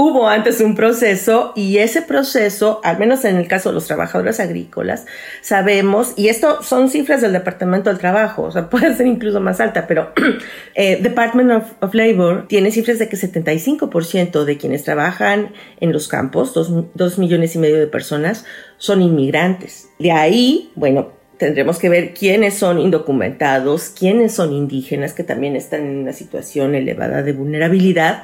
Hubo 0.00 0.28
antes 0.28 0.60
un 0.60 0.76
proceso 0.76 1.52
y 1.56 1.78
ese 1.78 2.02
proceso, 2.02 2.80
al 2.84 3.00
menos 3.00 3.24
en 3.24 3.34
el 3.34 3.48
caso 3.48 3.70
de 3.70 3.74
los 3.74 3.88
trabajadores 3.88 4.38
agrícolas, 4.38 5.06
sabemos, 5.40 6.12
y 6.14 6.28
esto 6.28 6.62
son 6.62 6.88
cifras 6.88 7.20
del 7.20 7.32
Departamento 7.32 7.90
del 7.90 7.98
Trabajo, 7.98 8.44
o 8.44 8.52
sea, 8.52 8.70
puede 8.70 8.94
ser 8.94 9.08
incluso 9.08 9.40
más 9.40 9.58
alta, 9.58 9.88
pero 9.88 10.12
eh, 10.76 11.00
Department 11.02 11.64
of, 11.80 11.94
Labor 11.94 12.46
tiene 12.46 12.70
cifras 12.70 13.00
de 13.00 13.08
que 13.08 13.16
75% 13.16 14.44
de 14.44 14.56
quienes 14.56 14.84
trabajan 14.84 15.52
en 15.80 15.92
los 15.92 16.06
campos, 16.06 16.54
dos, 16.54 16.72
dos 16.94 17.18
millones 17.18 17.56
y 17.56 17.58
medio 17.58 17.80
de 17.80 17.88
personas, 17.88 18.44
son 18.76 19.02
inmigrantes. 19.02 19.88
De 19.98 20.12
ahí, 20.12 20.70
bueno, 20.76 21.18
tendremos 21.38 21.78
que 21.78 21.88
ver 21.88 22.14
quiénes 22.14 22.54
son 22.54 22.78
indocumentados, 22.78 23.88
quiénes 23.88 24.32
son 24.32 24.52
indígenas, 24.52 25.12
que 25.12 25.24
también 25.24 25.56
están 25.56 25.86
en 25.86 25.98
una 25.98 26.12
situación 26.12 26.76
elevada 26.76 27.24
de 27.24 27.32
vulnerabilidad, 27.32 28.22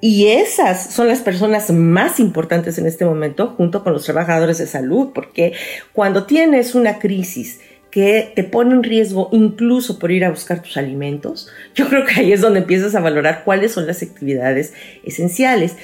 y 0.00 0.28
esas 0.28 0.92
son 0.92 1.08
las 1.08 1.20
personas 1.20 1.70
más 1.70 2.20
importantes 2.20 2.78
en 2.78 2.86
este 2.86 3.04
momento, 3.04 3.54
junto 3.56 3.84
con 3.84 3.92
los 3.92 4.04
trabajadores 4.04 4.58
de 4.58 4.66
salud, 4.66 5.10
porque 5.14 5.52
cuando 5.92 6.24
tienes 6.24 6.74
una 6.74 6.98
crisis 6.98 7.60
que 7.90 8.32
te 8.36 8.44
pone 8.44 8.72
en 8.72 8.82
riesgo 8.82 9.28
incluso 9.32 9.98
por 9.98 10.12
ir 10.12 10.24
a 10.24 10.30
buscar 10.30 10.62
tus 10.62 10.76
alimentos, 10.76 11.48
yo 11.74 11.88
creo 11.88 12.04
que 12.06 12.20
ahí 12.20 12.32
es 12.32 12.40
donde 12.40 12.60
empiezas 12.60 12.94
a 12.94 13.00
valorar 13.00 13.42
cuáles 13.44 13.72
son 13.72 13.86
las 13.86 14.02
actividades 14.02 14.72
esenciales. 15.04 15.76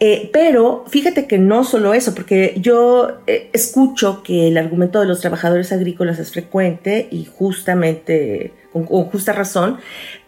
Eh, 0.00 0.30
pero 0.32 0.84
fíjate 0.88 1.26
que 1.26 1.38
no 1.38 1.64
solo 1.64 1.94
eso, 1.94 2.14
porque 2.14 2.54
yo 2.58 3.18
eh, 3.26 3.50
escucho 3.52 4.22
que 4.22 4.48
el 4.48 4.56
argumento 4.56 5.00
de 5.00 5.06
los 5.06 5.20
trabajadores 5.20 5.72
agrícolas 5.72 6.18
es 6.18 6.30
frecuente 6.30 7.08
y 7.10 7.24
justamente 7.24 8.52
con, 8.72 8.84
justa 8.84 9.32
razón, 9.32 9.78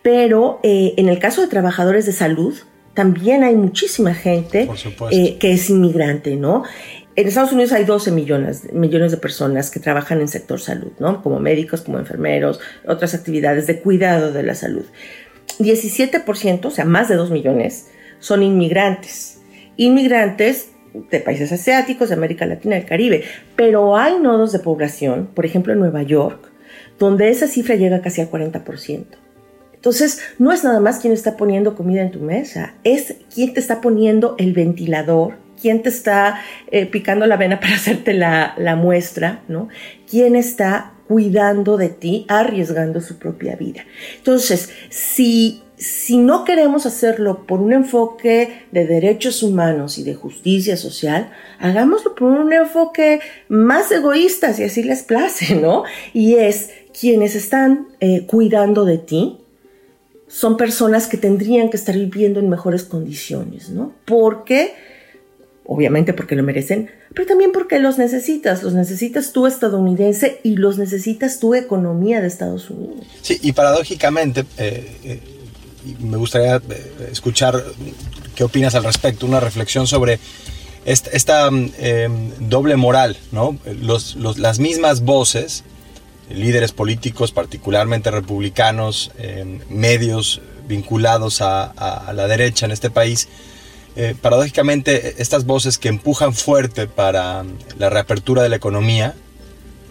pero 0.02 0.60
eh, 0.62 0.94
en 0.96 1.08
el 1.08 1.18
caso 1.18 1.42
de 1.42 1.48
trabajadores 1.48 2.06
de 2.06 2.12
salud, 2.12 2.54
también 2.94 3.44
hay 3.44 3.54
muchísima 3.54 4.14
gente 4.14 4.68
eh, 5.10 5.36
que 5.38 5.52
es 5.52 5.70
inmigrante, 5.70 6.36
¿no? 6.36 6.64
En 7.16 7.26
Estados 7.26 7.52
Unidos 7.52 7.72
hay 7.72 7.84
12 7.84 8.12
millones, 8.12 8.72
millones 8.72 9.10
de 9.10 9.16
personas 9.16 9.70
que 9.70 9.80
trabajan 9.80 10.18
en 10.18 10.22
el 10.22 10.28
sector 10.28 10.60
salud, 10.60 10.92
¿no? 10.98 11.22
Como 11.22 11.40
médicos, 11.40 11.82
como 11.82 11.98
enfermeros, 11.98 12.60
otras 12.86 13.14
actividades 13.14 13.66
de 13.66 13.80
cuidado 13.80 14.32
de 14.32 14.42
la 14.42 14.54
salud. 14.54 14.84
17%, 15.58 16.64
o 16.64 16.70
sea, 16.70 16.84
más 16.84 17.08
de 17.08 17.16
2 17.16 17.30
millones, 17.30 17.88
son 18.20 18.42
inmigrantes. 18.42 19.40
Inmigrantes 19.76 20.70
de 21.10 21.20
países 21.20 21.52
asiáticos, 21.52 22.08
de 22.08 22.14
América 22.14 22.46
Latina, 22.46 22.76
del 22.76 22.84
Caribe. 22.84 23.24
Pero 23.56 23.96
hay 23.96 24.18
nodos 24.18 24.52
de 24.52 24.58
población, 24.60 25.28
por 25.34 25.44
ejemplo 25.44 25.72
en 25.72 25.80
Nueva 25.80 26.02
York, 26.02 26.50
donde 26.98 27.28
esa 27.28 27.46
cifra 27.46 27.74
llega 27.74 28.02
casi 28.02 28.20
al 28.20 28.30
40%. 28.30 29.04
Entonces, 29.80 30.20
no 30.38 30.52
es 30.52 30.62
nada 30.62 30.78
más 30.78 30.98
quien 30.98 31.14
está 31.14 31.38
poniendo 31.38 31.74
comida 31.74 32.02
en 32.02 32.10
tu 32.10 32.20
mesa, 32.20 32.74
es 32.84 33.14
quien 33.34 33.54
te 33.54 33.60
está 33.60 33.80
poniendo 33.80 34.34
el 34.36 34.52
ventilador, 34.52 35.36
quien 35.58 35.82
te 35.82 35.88
está 35.88 36.38
eh, 36.70 36.84
picando 36.84 37.26
la 37.26 37.38
vena 37.38 37.60
para 37.62 37.76
hacerte 37.76 38.12
la, 38.12 38.76
muestra, 38.76 39.42
¿no? 39.48 39.68
Quien 40.06 40.36
está 40.36 40.92
cuidando 41.08 41.78
de 41.78 41.88
ti, 41.88 42.26
arriesgando 42.28 43.00
su 43.00 43.18
propia 43.18 43.56
vida. 43.56 43.86
Entonces, 44.18 44.68
si, 44.90 45.62
si 45.78 46.18
no 46.18 46.44
queremos 46.44 46.84
hacerlo 46.84 47.46
por 47.46 47.60
un 47.60 47.72
enfoque 47.72 48.66
de 48.72 48.86
derechos 48.86 49.42
humanos 49.42 49.96
y 49.96 50.04
de 50.04 50.14
justicia 50.14 50.76
social, 50.76 51.32
hagámoslo 51.58 52.14
por 52.14 52.28
un 52.28 52.52
enfoque 52.52 53.20
más 53.48 53.90
egoísta, 53.90 54.52
si 54.52 54.62
así 54.62 54.82
les 54.82 55.04
place, 55.04 55.54
¿no? 55.54 55.84
Y 56.12 56.34
es 56.34 56.68
quienes 56.92 57.34
están 57.34 57.88
eh, 58.00 58.26
cuidando 58.26 58.84
de 58.84 58.98
ti, 58.98 59.39
son 60.30 60.56
personas 60.56 61.08
que 61.08 61.16
tendrían 61.16 61.70
que 61.70 61.76
estar 61.76 61.94
viviendo 61.94 62.38
en 62.38 62.48
mejores 62.48 62.84
condiciones, 62.84 63.68
¿no? 63.68 63.92
Porque 64.04 64.74
obviamente 65.64 66.12
porque 66.12 66.36
lo 66.36 66.42
merecen, 66.42 66.90
pero 67.14 67.26
también 67.26 67.52
porque 67.52 67.78
los 67.78 67.98
necesitas, 67.98 68.62
los 68.62 68.74
necesitas 68.74 69.32
tú 69.32 69.46
estadounidense 69.46 70.40
y 70.42 70.56
los 70.56 70.78
necesitas 70.78 71.38
tu 71.40 71.54
economía 71.54 72.20
de 72.20 72.28
Estados 72.28 72.70
Unidos. 72.70 73.06
Sí, 73.22 73.38
y 73.42 73.52
paradójicamente, 73.52 74.44
eh, 74.58 74.96
eh, 75.04 75.20
me 76.00 76.16
gustaría 76.16 76.56
eh, 76.56 76.60
escuchar 77.12 77.64
qué 78.34 78.44
opinas 78.44 78.74
al 78.74 78.84
respecto, 78.84 79.26
una 79.26 79.40
reflexión 79.40 79.86
sobre 79.86 80.18
esta, 80.84 81.48
em, 81.78 82.30
doble 82.40 82.76
moral, 82.76 83.16
¿no? 83.32 83.56
las 83.76 84.58
mismas 84.58 85.02
voces, 85.02 85.62
líderes 86.30 86.72
políticos, 86.72 87.32
particularmente 87.32 88.10
republicanos, 88.10 89.10
em, 89.18 89.60
medios 89.68 90.40
vinculados 90.66 91.40
a 91.42 92.12
la 92.14 92.26
derecha 92.28 92.66
en 92.66 92.72
este 92.72 92.90
país, 92.90 93.28
eh, 93.96 94.14
paradójicamente 94.20 95.20
estas 95.20 95.44
voces 95.44 95.76
que 95.78 95.88
empujan 95.88 96.32
fuerte 96.32 96.86
para 96.86 97.44
la 97.76 97.90
reapertura 97.90 98.42
de 98.42 98.48
la 98.48 98.56
economía, 98.56 99.14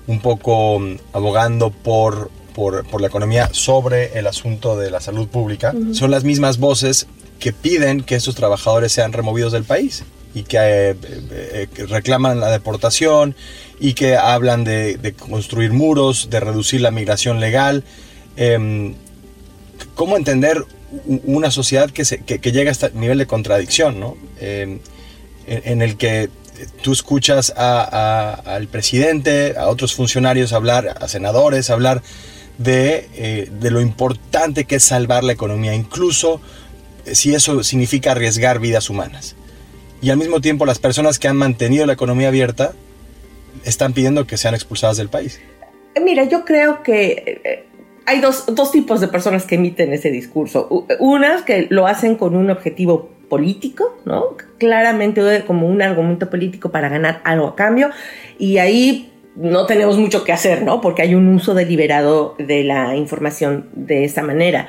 un 0.08 0.22
poco 0.22 0.79
mm, 0.79 0.96
abogando 1.12 1.69
por, 1.69 2.31
por, 2.55 3.01
la 3.01 3.08
economía 3.08 3.50
sobre 3.51 4.17
el 4.17 4.27
asunto 4.27 4.77
de 4.77 4.89
la 4.89 5.01
salud 5.01 5.27
pública, 5.27 5.74
son 5.93 6.12
las 6.12 6.24
mismas 6.24 6.58
voces 6.58 7.08
que 7.39 7.53
piden 7.53 8.01
que 8.01 8.15
estos 8.15 8.36
trabajadores 8.36 8.91
sean 8.91 9.13
removidos 9.13 9.51
del 9.51 9.63
país 9.63 10.03
y 10.33 10.43
que, 10.43 10.57
eh, 10.57 10.95
eh, 11.31 11.67
reclaman 11.88 12.39
la 12.39 12.51
deportación 12.51 13.36
y 13.79 13.93
que 13.93 14.15
hablan 14.15 14.63
de, 14.63 15.15
construir 15.17 15.71
muros, 15.71 16.29
de 16.29 16.39
reducir 16.39 16.81
la 16.81 16.91
migración 16.91 17.39
legal. 17.39 17.83
Em, 18.36 18.95
¿Cómo 19.95 20.17
entender 20.17 20.63
una 21.25 21.51
sociedad 21.51 21.89
que, 21.89 22.05
se, 22.05 22.19
que, 22.24 22.51
llega 22.51 22.69
a 22.69 22.71
este 22.71 22.91
nivel 22.93 23.17
de 23.17 23.27
contradicción, 23.27 24.00
¿no? 24.00 24.17
en, 24.39 25.81
el 25.81 25.98
que 25.98 26.29
tú 26.81 26.91
escuchas 26.91 27.53
al 27.55 28.67
presidente, 28.67 29.55
a 29.57 29.67
otros 29.67 29.93
funcionarios 29.93 30.51
hablar, 30.51 30.98
a 31.00 31.07
senadores 31.07 31.69
hablar 31.69 32.01
eh, 32.65 33.50
de, 33.51 33.71
lo 33.71 33.79
importante 33.79 34.65
que 34.65 34.75
es 34.75 34.83
salvar 34.83 35.24
la 35.24 35.31
economía, 35.31 35.74
incluso 35.74 36.41
si 37.12 37.33
eso 37.33 37.63
significa 37.63 38.12
arriesgar 38.12 38.59
vidas 38.59 38.89
humanas. 38.89 39.36
Y 40.01 40.10
al 40.10 40.18
mismo 40.18 40.41
tiempo 40.41 40.65
las 40.65 40.79
personas 40.79 41.20
que 41.20 41.27
han 41.27 41.38
mantenido 41.38 41.86
la 41.86 41.94
economía 41.94 42.29
abierta 42.29 42.74
están 43.65 43.94
pidiendo 43.94 44.25
que 44.25 44.38
sean 44.38 44.53
expulsadas 44.53 44.98
del 44.98 45.10
país. 45.10 45.39
Mira, 46.01 46.24
yo 46.24 46.46
creo 46.46 46.84
que 46.84 47.41
eh, 47.44 47.65
hay 48.06 48.22
dos, 48.22 48.46
dos 48.48 48.72
tipos 48.72 49.01
de 49.01 49.08
personas 49.08 49.46
que 49.46 49.56
emiten 49.56 49.94
ese 49.94 50.12
discurso. 50.12 50.86
Unas 51.00 51.44
que 51.44 51.68
lo 51.70 51.88
hacen 51.88 52.15
con 52.15 52.36
un 52.36 52.50
objetivo 52.50 53.10
político, 53.29 53.98
¿no? 54.06 54.36
Claramente 54.58 55.44
como 55.46 55.68
un 55.68 55.82
argumento 55.82 56.29
político 56.29 56.72
para 56.72 56.89
ganar 56.89 57.22
algo 57.24 57.48
a 57.48 57.56
cambio. 57.56 57.89
Y 58.38 58.58
ahí 58.58 59.12
no 59.36 59.65
tenemos 59.65 59.98
mucho 59.98 60.24
que 60.24 60.32
hacer, 60.32 60.63
¿no? 60.63 60.82
Porque 60.82 61.01
hay 61.01 61.15
un 61.15 61.27
uso 61.29 61.53
deliberado 61.53 62.36
de 62.39 62.63
la 62.63 62.96
información 62.96 63.70
de 63.74 64.03
esa 64.03 64.22
manera. 64.22 64.68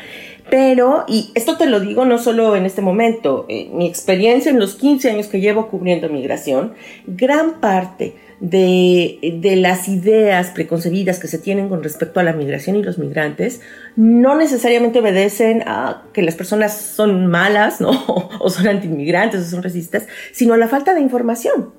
Pero, 0.50 1.04
y 1.07 1.30
esto 1.35 1.57
te 1.57 1.66
lo 1.66 1.80
digo 1.80 2.04
no 2.04 2.19
solo 2.19 2.57
en 2.57 2.66
este 2.66 2.83
momento, 2.83 3.47
eh, 3.49 3.71
mi 3.73 3.87
experiencia 3.87 4.50
en 4.50 4.59
los 4.59 4.75
15 4.75 5.11
años 5.11 5.28
que 5.28 5.40
llevo 5.40 5.69
cubriendo 5.69 6.09
migración, 6.09 6.75
gran 7.07 7.61
parte 7.61 8.14
de, 8.40 9.19
las 9.57 9.88
ideas 9.88 10.49
preconcebidas 10.50 11.19
que 11.19 11.28
se 11.28 11.38
tienen 11.38 11.69
con 11.69 11.83
respecto 11.83 12.21
a 12.21 12.23
la 12.23 12.33
migración 12.33 12.76
y 12.76 12.83
los 12.83 12.99
migrantes 12.99 13.61
no 13.97 14.35
necesariamente 14.35 14.99
obedecen 14.99 15.62
a 15.66 16.04
que 16.12 16.23
las 16.23 16.35
personas 16.35 16.76
son 16.76 17.26
malas, 17.26 17.80
¿no? 17.80 17.90
o 18.40 18.50
son 18.50 18.66
antiinmigrantes 18.66 19.42
o 19.42 19.50
son 19.50 19.62
racistas, 19.62 20.07
sino 20.33 20.54
a 20.54 20.57
la 20.57 20.69
falta 20.69 20.95
de 20.95 21.00
información. 21.00 21.73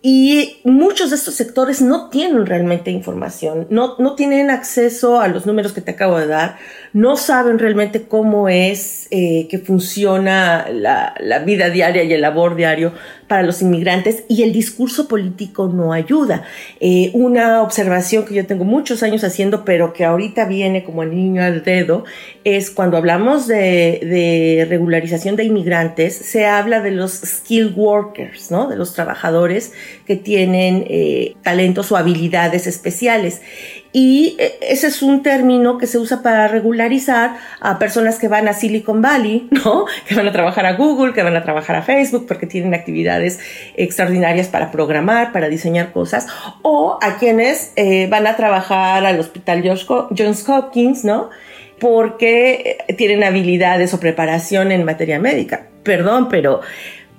Y 0.00 0.60
muchos 0.62 1.10
de 1.10 1.16
estos 1.16 1.34
sectores 1.34 1.82
no 1.82 2.08
tienen 2.08 2.46
realmente 2.46 2.92
información, 2.92 3.66
no, 3.68 3.96
no 3.98 4.14
tienen 4.14 4.48
acceso 4.48 5.20
a 5.20 5.26
los 5.26 5.44
números 5.44 5.72
que 5.72 5.80
te 5.80 5.90
acabo 5.90 6.18
de 6.18 6.28
dar, 6.28 6.56
no 6.92 7.16
saben 7.16 7.58
realmente 7.58 8.02
cómo 8.02 8.48
es 8.48 9.08
eh, 9.10 9.48
que 9.50 9.58
funciona 9.58 10.68
la, 10.70 11.14
la, 11.18 11.40
vida 11.40 11.70
diaria 11.70 12.04
y 12.04 12.12
el 12.12 12.20
labor 12.20 12.54
diario 12.54 12.92
para 13.26 13.42
los 13.42 13.60
inmigrantes 13.60 14.24
y 14.28 14.44
el 14.44 14.52
discurso 14.52 15.08
político 15.08 15.66
no 15.66 15.92
ayuda. 15.92 16.44
Eh, 16.78 17.10
una 17.12 17.62
observación 17.62 18.24
que 18.24 18.34
yo 18.34 18.46
tengo 18.46 18.64
muchos 18.64 19.02
años 19.02 19.24
haciendo, 19.24 19.64
pero 19.64 19.92
que 19.92 20.04
ahorita 20.04 20.44
viene 20.44 20.84
como 20.84 21.02
el 21.02 21.10
niño 21.10 21.42
al 21.42 21.64
dedo, 21.64 22.04
es 22.44 22.70
cuando 22.70 22.96
hablamos 22.96 23.48
de, 23.48 23.56
de 23.56 24.66
regularización 24.68 25.34
de 25.34 25.44
inmigrantes, 25.44 26.14
se 26.14 26.46
habla 26.46 26.80
de 26.80 26.92
los 26.92 27.12
skilled 27.12 27.76
workers, 27.76 28.50
¿no? 28.50 28.68
de 28.68 28.76
los 28.76 28.94
trabajadores 28.94 29.72
que 30.06 30.16
tienen 30.16 30.84
eh, 30.88 31.34
talentos 31.42 31.92
o 31.92 31.96
habilidades 31.96 32.66
especiales. 32.66 33.42
Y 33.92 34.36
eh, 34.38 34.58
ese 34.62 34.88
es 34.88 35.02
un 35.02 35.22
término 35.22 35.78
que 35.78 35.86
se 35.86 35.98
usa 35.98 36.22
para 36.22 36.48
regularizar 36.48 37.36
a 37.60 37.78
personas 37.78 38.18
que 38.18 38.28
van 38.28 38.48
a 38.48 38.52
Silicon 38.52 39.00
Valley, 39.00 39.48
¿no? 39.64 39.86
Que 40.06 40.14
van 40.14 40.28
a 40.28 40.32
trabajar 40.32 40.66
a 40.66 40.74
Google, 40.74 41.12
que 41.12 41.22
van 41.22 41.36
a 41.36 41.42
trabajar 41.42 41.76
a 41.76 41.82
Facebook 41.82 42.26
porque 42.26 42.46
tienen 42.46 42.74
actividades 42.74 43.38
extraordinarias 43.76 44.48
para 44.48 44.70
programar, 44.70 45.32
para 45.32 45.48
diseñar 45.48 45.92
cosas, 45.92 46.26
o 46.62 46.98
a 47.02 47.18
quienes 47.18 47.72
eh, 47.76 48.06
van 48.08 48.26
a 48.26 48.36
trabajar 48.36 49.04
al 49.04 49.18
Hospital 49.18 49.62
Johns 49.62 50.48
Hopkins, 50.48 51.04
¿no? 51.04 51.30
Porque 51.78 52.78
tienen 52.96 53.22
habilidades 53.22 53.94
o 53.94 54.00
preparación 54.00 54.72
en 54.72 54.84
materia 54.84 55.18
médica. 55.20 55.68
Perdón, 55.84 56.28
pero 56.28 56.60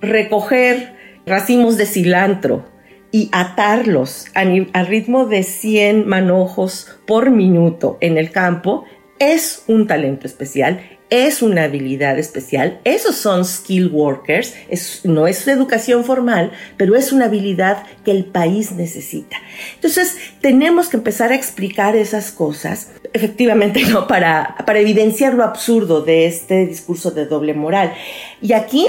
recoger 0.01 0.98
racimos 1.29 1.77
de 1.77 1.85
cilantro, 1.85 2.65
y 3.11 3.29
atarlos 3.31 4.25
a, 4.35 4.83
ritmo 4.83 5.25
de 5.25 5.43
100 5.43 6.07
manojos 6.07 6.87
por 7.05 7.31
minuto 7.31 7.97
en 8.01 8.17
el 8.17 8.31
campo 8.31 8.85
es 9.17 9.63
un 9.67 9.87
talento 9.87 10.27
especial, 10.27 10.79
es 11.09 11.41
una 11.41 11.63
habilidad 11.63 12.19
especial, 12.19 12.79
esos 12.83 13.15
son 13.15 13.43
skill 13.43 13.87
workers, 13.87 14.53
no 15.03 15.27
es 15.27 15.45
educación 15.47 16.05
formal, 16.05 16.51
pero 16.77 16.95
es 16.95 17.11
una 17.11 17.25
habilidad 17.25 17.83
que 18.05 18.11
el 18.11 18.25
país 18.25 18.71
necesita. 18.71 19.37
Entonces, 19.75 20.17
tenemos 20.39 20.87
que 20.87 20.97
empezar 20.97 21.31
a 21.31 21.35
explicar 21.35 21.95
esas 21.95 22.31
cosas, 22.31 22.91
efectivamente, 23.11 23.83
¿no? 23.89 24.07
Para, 24.07 24.55
para 24.65 24.79
evidenciar 24.79 25.33
lo 25.33 25.43
absurdo 25.43 26.03
de 26.03 26.27
este 26.27 26.67
discurso 26.67 27.11
de 27.11 27.25
doble 27.25 27.55
moral. 27.55 27.91
Y 28.41 28.53
aquí 28.53 28.87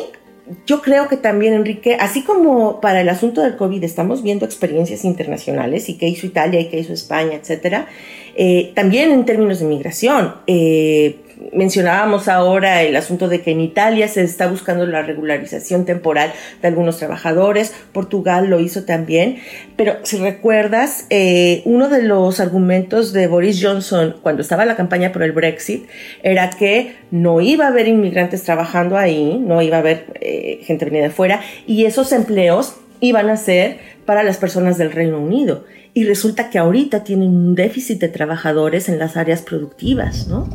yo 0.67 0.83
creo 0.83 1.09
que 1.09 1.17
también, 1.17 1.55
Enrique, 1.55 1.97
así 1.99 2.23
como 2.23 2.81
para 2.81 3.01
el 3.01 3.09
asunto 3.09 3.43
del 3.43 3.57
COVID 3.57 3.83
estamos 3.85 4.23
viendo 4.23 4.45
experiencias 4.45 5.05
internacionales 5.05 5.89
y 5.89 5.97
qué 5.97 6.09
hizo 6.09 6.27
Italia 6.27 6.61
y 6.61 6.69
qué 6.69 6.79
hizo 6.79 6.93
España, 6.93 7.35
etcétera, 7.35 7.89
eh, 8.37 8.73
también 8.75 9.11
en 9.13 9.25
términos 9.25 9.61
de 9.61 9.67
migración. 9.67 10.35
Eh, 10.47 11.21
mencionábamos 11.53 12.29
ahora 12.29 12.83
el 12.83 12.97
asunto 12.97 13.29
de 13.29 13.43
que 13.43 13.51
en 13.51 13.61
Italia 13.61 14.09
se 14.09 14.23
está 14.23 14.49
buscando 14.49 14.87
la 14.87 15.03
regularización 15.03 15.85
temporal 15.85 16.33
de 16.61 16.69
algunos 16.69 16.99
trabajadores, 16.99 17.73
Portugal 17.93 18.49
lo 18.49 18.61
hizo 18.61 18.85
también, 18.85 19.39
pero 19.77 19.97
si 20.03 20.19
recuerdas, 20.19 21.07
eh, 21.11 21.63
uno 21.65 21.89
de 21.89 22.03
los 22.03 22.41
argumentos 22.41 23.13
de 23.13 23.27
Boris 23.27 23.61
Johnson 23.63 24.17
cuando 24.23 24.43
estaba 24.43 24.65
la 24.65 24.77
campaña 24.77 25.13
por 25.13 25.23
el 25.23 25.33
Brexit 25.33 25.87
era 26.23 26.51
que 26.51 26.97
no 27.11 27.41
iba 27.41 27.67
a 27.67 27.69
haber 27.69 27.89
inmigrantes 27.89 28.43
trabajando 28.43 28.97
ahí, 28.97 29.39
no 29.39 29.63
iba 29.63 29.77
a 29.77 29.81
haber 29.81 30.07
eh, 30.21 30.61
gente 30.65 30.85
venida 30.85 31.05
de 31.05 31.11
fuera, 31.11 31.41
y 31.67 31.85
esos 31.85 32.13
empleos 32.13 32.77
iban 33.01 33.31
a 33.31 33.37
ser 33.37 33.79
para 34.05 34.23
las 34.23 34.37
personas 34.37 34.77
del 34.79 34.93
Reino 34.93 35.19
Unido 35.19 35.65
y 35.95 36.05
resulta 36.05 36.51
que 36.51 36.59
ahorita 36.59 37.03
tienen 37.05 37.29
un 37.29 37.55
déficit 37.55 38.01
de 38.01 38.09
trabajadores 38.09 38.89
en 38.89 38.99
las 38.99 39.17
áreas 39.17 39.43
productivas, 39.43 40.29
¿no? 40.29 40.49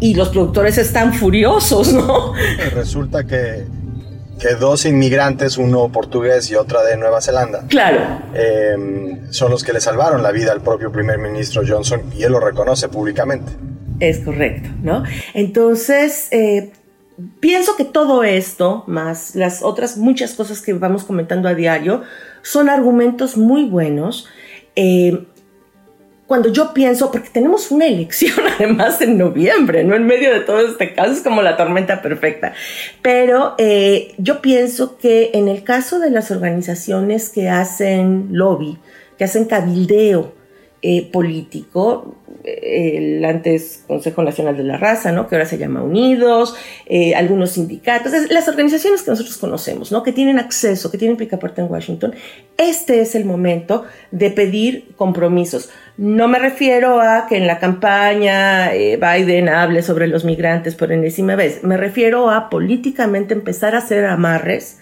Y 0.00 0.14
los 0.14 0.28
productores 0.28 0.78
están 0.78 1.12
furiosos, 1.12 1.92
¿no? 1.92 2.32
Resulta 2.74 3.24
que, 3.24 3.66
que 4.38 4.54
dos 4.54 4.86
inmigrantes, 4.86 5.58
uno 5.58 5.90
portugués 5.90 6.50
y 6.50 6.54
otra 6.54 6.82
de 6.84 6.96
Nueva 6.96 7.20
Zelanda, 7.20 7.64
claro. 7.68 8.22
Em, 8.34 9.32
son 9.32 9.50
los 9.50 9.64
que 9.64 9.72
le 9.72 9.80
salvaron 9.80 10.22
la 10.22 10.30
vida 10.30 10.52
al 10.52 10.60
propio 10.60 10.92
primer 10.92 11.18
ministro 11.18 11.62
Johnson 11.66 12.02
y 12.16 12.22
él 12.22 12.32
lo 12.32 12.40
reconoce 12.40 12.88
públicamente. 12.88 13.52
Es 14.00 14.20
correcto, 14.20 14.70
¿no? 14.82 15.02
Entonces, 15.34 16.28
eh, 16.30 16.70
pienso 17.40 17.74
que 17.76 17.84
todo 17.84 18.22
esto, 18.22 18.84
más 18.86 19.34
las 19.34 19.62
otras 19.62 19.96
muchas 19.96 20.34
cosas 20.34 20.62
que 20.62 20.72
vamos 20.72 21.04
comentando 21.04 21.48
a 21.48 21.54
diario, 21.54 22.02
son 22.42 22.68
argumentos 22.68 23.36
muy 23.36 23.68
buenos 23.68 24.28
eh, 24.76 25.26
cuando 26.28 26.52
yo 26.52 26.74
pienso, 26.74 27.10
porque 27.10 27.30
tenemos 27.30 27.70
una 27.70 27.86
elección 27.86 28.34
además 28.56 29.00
en 29.00 29.16
noviembre, 29.16 29.82
¿no? 29.82 29.96
En 29.96 30.06
medio 30.06 30.30
de 30.30 30.40
todo 30.40 30.60
este 30.60 30.92
caso 30.92 31.12
es 31.12 31.22
como 31.22 31.40
la 31.40 31.56
tormenta 31.56 32.02
perfecta. 32.02 32.52
Pero 33.00 33.54
eh, 33.56 34.14
yo 34.18 34.42
pienso 34.42 34.98
que 34.98 35.30
en 35.32 35.48
el 35.48 35.64
caso 35.64 35.98
de 35.98 36.10
las 36.10 36.30
organizaciones 36.30 37.30
que 37.30 37.48
hacen 37.48 38.28
lobby, 38.30 38.76
que 39.16 39.24
hacen 39.24 39.46
cabildeo, 39.46 40.34
eh, 40.80 41.10
político, 41.10 42.14
el 42.44 43.24
antes 43.24 43.82
Consejo 43.88 44.22
Nacional 44.22 44.56
de 44.56 44.62
la 44.62 44.76
Raza, 44.76 45.10
¿no? 45.10 45.26
que 45.26 45.34
ahora 45.34 45.44
se 45.44 45.58
llama 45.58 45.82
Unidos, 45.82 46.54
eh, 46.86 47.16
algunos 47.16 47.50
sindicatos, 47.50 48.12
las 48.30 48.46
organizaciones 48.46 49.02
que 49.02 49.10
nosotros 49.10 49.38
conocemos, 49.38 49.90
¿no? 49.90 50.04
que 50.04 50.12
tienen 50.12 50.38
acceso, 50.38 50.88
que 50.92 50.96
tienen 50.96 51.16
picaporte 51.16 51.60
en 51.62 51.68
Washington, 51.68 52.14
este 52.56 53.00
es 53.00 53.16
el 53.16 53.24
momento 53.24 53.86
de 54.12 54.30
pedir 54.30 54.94
compromisos. 54.94 55.68
No 55.96 56.28
me 56.28 56.38
refiero 56.38 57.00
a 57.00 57.26
que 57.28 57.38
en 57.38 57.48
la 57.48 57.58
campaña 57.58 58.72
eh, 58.72 58.96
Biden 58.98 59.48
hable 59.48 59.82
sobre 59.82 60.06
los 60.06 60.24
migrantes 60.24 60.76
por 60.76 60.92
enésima 60.92 61.34
vez, 61.34 61.64
me 61.64 61.76
refiero 61.76 62.30
a 62.30 62.50
políticamente 62.50 63.34
empezar 63.34 63.74
a 63.74 63.78
hacer 63.78 64.04
amarres 64.04 64.78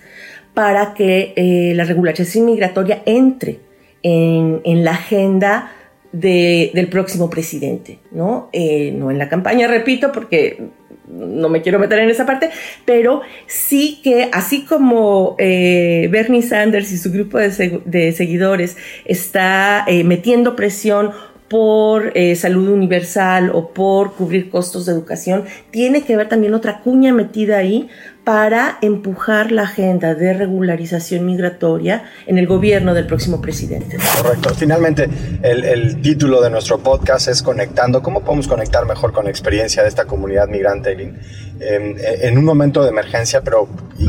para 0.53 0.93
que 0.93 1.73
la 1.75 1.85
regularización 1.85 2.45
migratoria 2.47 3.03
entre 3.07 3.61
en, 4.03 4.61
en 4.65 4.85
la 4.85 4.93
agenda 4.93 5.71
del 6.13 6.89
próximo 6.89 7.29
presidente, 7.29 7.99
¿no? 8.11 8.49
Eh, 8.53 8.93
no 8.93 9.11
en 9.11 9.19
la 9.19 9.29
campaña, 9.29 9.67
repito, 9.67 10.13
porque 10.13 10.69
no 11.09 11.49
me 11.49 11.63
quiero 11.63 11.79
meter 11.79 11.99
en 12.01 12.11
esa 12.11 12.27
parte, 12.27 12.51
pero 12.85 13.21
sí 13.47 14.01
que 14.03 14.29
así 14.33 14.65
como 14.65 15.37
eh, 15.39 16.09
Bernie 16.11 16.43
Sanders 16.43 16.91
y 16.93 16.99
su 16.99 17.13
grupo 17.13 17.39
de, 17.39 18.13
seguidores 18.13 18.77
está 19.05 19.85
eh, 19.87 20.05
metiendo 20.05 20.57
presión 20.57 21.13
por 21.49 22.13
salud 22.35 22.71
universal 22.71 23.53
o 23.55 23.69
por 23.73 24.15
cubrir 24.15 24.51
costos 24.51 24.85
de 24.85 24.93
educación, 24.93 25.45
tiene 25.71 26.03
que 26.03 26.15
haber 26.15 26.29
también 26.29 26.55
otra 26.55 26.81
cuña 26.81 27.13
metida 27.13 27.59
ahí 27.59 27.89
para 28.27 28.79
empujar 28.81 29.53
la 29.53 29.63
agenda 29.63 30.17
de 30.17 30.35
regularización 30.35 31.25
migratoria 31.25 32.11
en 32.27 32.39
el 32.39 32.49
gobierno 32.49 32.93
del 32.93 33.07
próximo 33.07 33.41
presidente. 33.41 33.99
Correcto. 34.21 34.53
Finalmente, 34.53 35.09
el, 35.43 36.03
título 36.03 36.43
de 36.43 36.51
nuestro 36.51 36.79
podcast 36.79 37.29
es 37.29 37.41
Conectando. 37.41 38.03
¿Cómo 38.03 38.23
podemos 38.25 38.49
conectar 38.49 38.85
mejor 38.85 39.13
con 39.13 39.27
la 39.27 39.31
experiencia 39.31 39.85
de 39.85 39.89
esta 39.89 40.07
comunidad 40.07 40.49
migrante, 40.49 40.91
Eileen? 40.91 41.21
Em, 41.61 41.95
en 41.99 42.37
un 42.37 42.45
momento 42.45 42.83
de 42.83 42.89
emergencia, 42.89 43.43
pero 43.43 43.69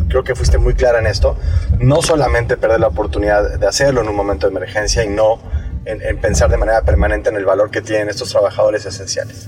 creo 0.09 0.23
que 0.23 0.33
fuiste 0.33 0.57
muy 0.57 0.73
clara 0.73 0.97
en 0.97 1.05
esto, 1.05 1.37
no 1.79 2.01
solamente 2.01 2.57
perder 2.57 2.79
la 2.79 2.87
oportunidad 2.87 3.59
de 3.59 3.67
hacerlo 3.67 4.01
en 4.01 4.09
un 4.09 4.15
momento 4.15 4.47
de 4.47 4.55
emergencia 4.55 5.05
y 5.05 5.09
no 5.09 5.37
en, 5.87 6.17
pensar 6.17 6.49
de 6.49 6.57
manera 6.57 6.81
permanente 6.81 7.29
en 7.29 7.35
el 7.35 7.45
valor 7.45 7.71
que 7.71 7.81
tienen 7.81 8.09
estos 8.09 8.29
trabajadores 8.29 8.85
esenciales? 8.85 9.47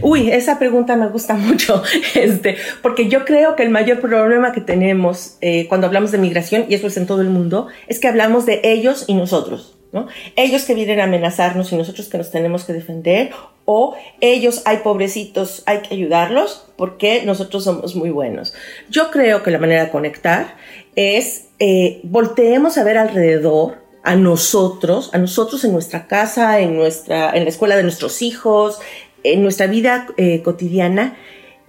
Uy, 0.00 0.30
esa 0.30 0.58
pregunta 0.58 0.96
me 0.96 1.08
gusta 1.08 1.34
mucho, 1.34 1.82
este, 2.14 2.56
porque 2.82 3.08
yo 3.08 3.24
creo 3.24 3.56
que 3.56 3.62
el 3.62 3.70
mayor 3.70 4.00
problema 4.00 4.52
que 4.52 4.60
tenemos 4.60 5.36
eh, 5.40 5.66
cuando 5.68 5.86
hablamos 5.86 6.12
de 6.12 6.18
migración, 6.18 6.66
y 6.68 6.74
eso 6.74 6.86
es 6.86 6.96
en 6.96 7.06
todo 7.06 7.20
el 7.20 7.30
mundo, 7.30 7.68
es 7.88 7.98
que 7.98 8.08
hablamos 8.08 8.46
de 8.46 8.60
ellos 8.64 9.04
y 9.06 9.14
nosotros. 9.14 9.76
¿no? 9.92 10.06
Ellos 10.36 10.64
que 10.64 10.74
vienen 10.74 11.00
a 11.00 11.04
amenazarnos 11.04 11.72
y 11.72 11.76
nosotros 11.76 12.08
que 12.08 12.18
nos 12.18 12.30
tenemos 12.30 12.64
que 12.64 12.72
defender, 12.72 13.30
o 13.64 13.94
ellos, 14.20 14.62
hay 14.64 14.78
pobrecitos, 14.78 15.62
hay 15.66 15.82
que 15.82 15.94
ayudarlos 15.94 16.66
porque 16.76 17.22
nosotros 17.24 17.64
somos 17.64 17.94
muy 17.94 18.10
buenos. 18.10 18.54
Yo 18.88 19.10
creo 19.10 19.42
que 19.42 19.50
la 19.50 19.58
manera 19.58 19.84
de 19.84 19.90
conectar 19.90 20.56
es 20.96 21.46
eh, 21.60 22.00
volteemos 22.02 22.78
a 22.78 22.84
ver 22.84 22.98
alrededor 22.98 23.79
a 24.02 24.16
nosotros, 24.16 25.10
a 25.12 25.18
nosotros 25.18 25.64
en 25.64 25.72
nuestra 25.72 26.06
casa, 26.06 26.60
en, 26.60 26.76
nuestra, 26.76 27.36
en 27.36 27.44
la 27.44 27.50
escuela 27.50 27.76
de 27.76 27.82
nuestros 27.82 28.22
hijos, 28.22 28.78
en 29.22 29.42
nuestra 29.42 29.66
vida 29.66 30.06
eh, 30.16 30.42
cotidiana 30.42 31.16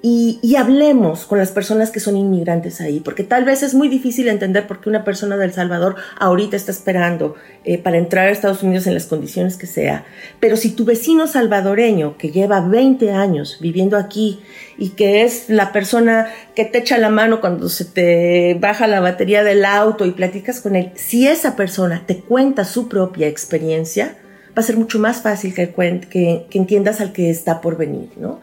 y, 0.03 0.55
hablemos 0.55 1.25
con 1.25 1.37
las 1.37 1.51
personas 1.51 1.91
que 1.91 1.99
son 1.99 2.17
inmigrantes 2.17 2.81
ahí, 2.81 2.99
porque 3.01 3.23
tal 3.23 3.45
vez 3.45 3.61
es 3.61 3.75
muy 3.75 3.87
difícil 3.87 4.27
entender 4.29 4.65
por 4.65 4.81
qué 4.81 4.89
una 4.89 5.03
persona 5.03 5.37
del 5.37 5.53
Salvador 5.53 5.95
ahorita 6.19 6.55
está 6.55 6.71
esperando 6.71 7.35
eh, 7.65 7.77
para 7.77 7.97
entrar 7.97 8.27
a 8.27 8.31
Estados 8.31 8.63
Unidos 8.63 8.87
en 8.87 8.95
las 8.95 9.05
condiciones 9.05 9.57
que 9.57 9.67
sea. 9.67 10.03
Pero 10.39 10.57
si 10.57 10.71
tu 10.71 10.85
vecino 10.85 11.27
salvadoreño, 11.27 12.17
que 12.17 12.31
lleva 12.31 12.61
20 12.61 13.11
años 13.11 13.59
viviendo 13.61 13.95
aquí 13.95 14.39
y 14.75 14.89
que 14.89 15.21
es 15.21 15.49
la 15.49 15.71
persona 15.71 16.29
que 16.55 16.65
te 16.65 16.79
echa 16.79 16.97
la 16.97 17.09
mano 17.09 17.39
cuando 17.39 17.69
se 17.69 17.85
te 17.85 18.57
baja 18.59 18.87
la 18.87 19.01
batería 19.01 19.43
del 19.43 19.63
auto 19.65 20.07
y 20.07 20.11
platicas 20.11 20.61
con 20.61 20.75
él, 20.75 20.91
si 20.95 21.27
esa 21.27 21.55
persona 21.55 22.03
te 22.07 22.21
cuenta 22.21 22.65
su 22.65 22.89
propia 22.89 23.27
experiencia, 23.27 24.17
va 24.49 24.61
a 24.61 24.63
ser 24.63 24.77
mucho 24.77 24.97
más 24.97 25.21
fácil 25.21 25.53
que, 25.53 25.69
que, 26.09 26.47
que 26.49 26.57
entiendas 26.57 27.01
al 27.01 27.13
que 27.13 27.29
está 27.29 27.61
por 27.61 27.77
venir, 27.77 28.09
¿no? 28.17 28.41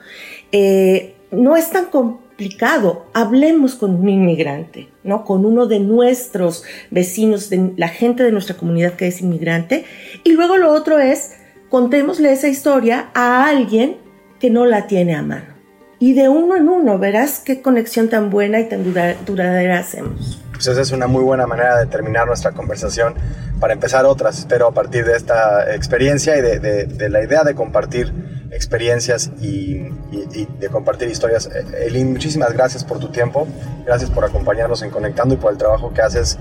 Eh, 0.53 1.17
no 1.31 1.57
es 1.57 1.71
tan 1.71 1.87
complicado. 1.87 3.07
Hablemos 3.15 3.75
con 3.75 3.95
un 3.95 4.09
inmigrante, 4.09 4.89
¿no? 5.05 5.25
Con 5.25 5.45
uno 5.45 5.67
de 5.67 5.81
nuestros 5.81 6.65
vecinos, 6.91 7.51
la 7.77 7.89
gente 7.89 8.23
de 8.23 8.33
nuestra 8.33 8.57
comunidad 8.57 8.95
que 8.95 9.09
es 9.09 9.21
inmigrante. 9.21 9.85
Y 10.25 10.33
luego 10.33 10.57
lo 10.57 10.73
otro 10.73 10.99
es, 10.99 11.35
contémosle 11.69 12.33
esa 12.33 12.49
historia 12.49 13.11
a 13.15 13.47
alguien 13.47 13.97
que 14.41 14.51
no 14.51 14.67
la 14.67 14.87
tiene 14.87 15.15
a 15.15 15.23
mano. 15.23 15.59
Y 15.99 16.13
de 16.13 16.29
uno 16.29 16.57
en 16.57 16.69
uno 16.69 16.99
verás 16.99 17.41
qué 17.41 17.61
conexión 17.61 18.09
tan 18.09 18.31
buena 18.31 18.61
y 18.61 18.69
tan 18.69 18.85
duradera 19.27 19.81
hacemos. 19.81 20.41
Pues 20.59 20.67
esa 20.67 20.81
es 20.81 20.91
una 20.91 21.07
muy 21.07 21.23
buena 21.23 21.47
manera 21.47 21.79
de 21.79 21.87
terminar 21.87 22.27
nuestra 22.27 22.51
conversación 22.51 23.15
para 23.61 23.75
empezar 23.75 24.05
otras. 24.07 24.41
Espero 24.41 24.67
a 24.67 24.73
partir 24.73 25.05
de 25.05 25.17
esta 25.17 25.73
experiencia 25.73 26.37
y 26.37 26.41
de 26.41 27.09
la 27.09 27.23
idea 27.23 27.45
de 27.45 27.55
compartir 27.55 28.13
experiencias 28.51 29.31
y, 29.41 29.79
de 29.79 30.69
compartir 30.71 31.09
historias. 31.09 31.47
Eh, 31.47 31.87
Elin, 31.87 32.13
muchísimas 32.13 32.53
gracias 32.53 32.85
por 32.85 32.99
tu 32.99 33.09
tiempo, 33.09 33.47
gracias 33.85 34.11
por 34.11 34.25
acompañarnos 34.25 34.83
en 34.83 34.91
Conectando 34.91 35.35
y 35.35 35.39
por 35.39 35.53
el 35.53 35.59
trabajo 35.59 35.93
que 35.93 36.03
haces 36.03 36.39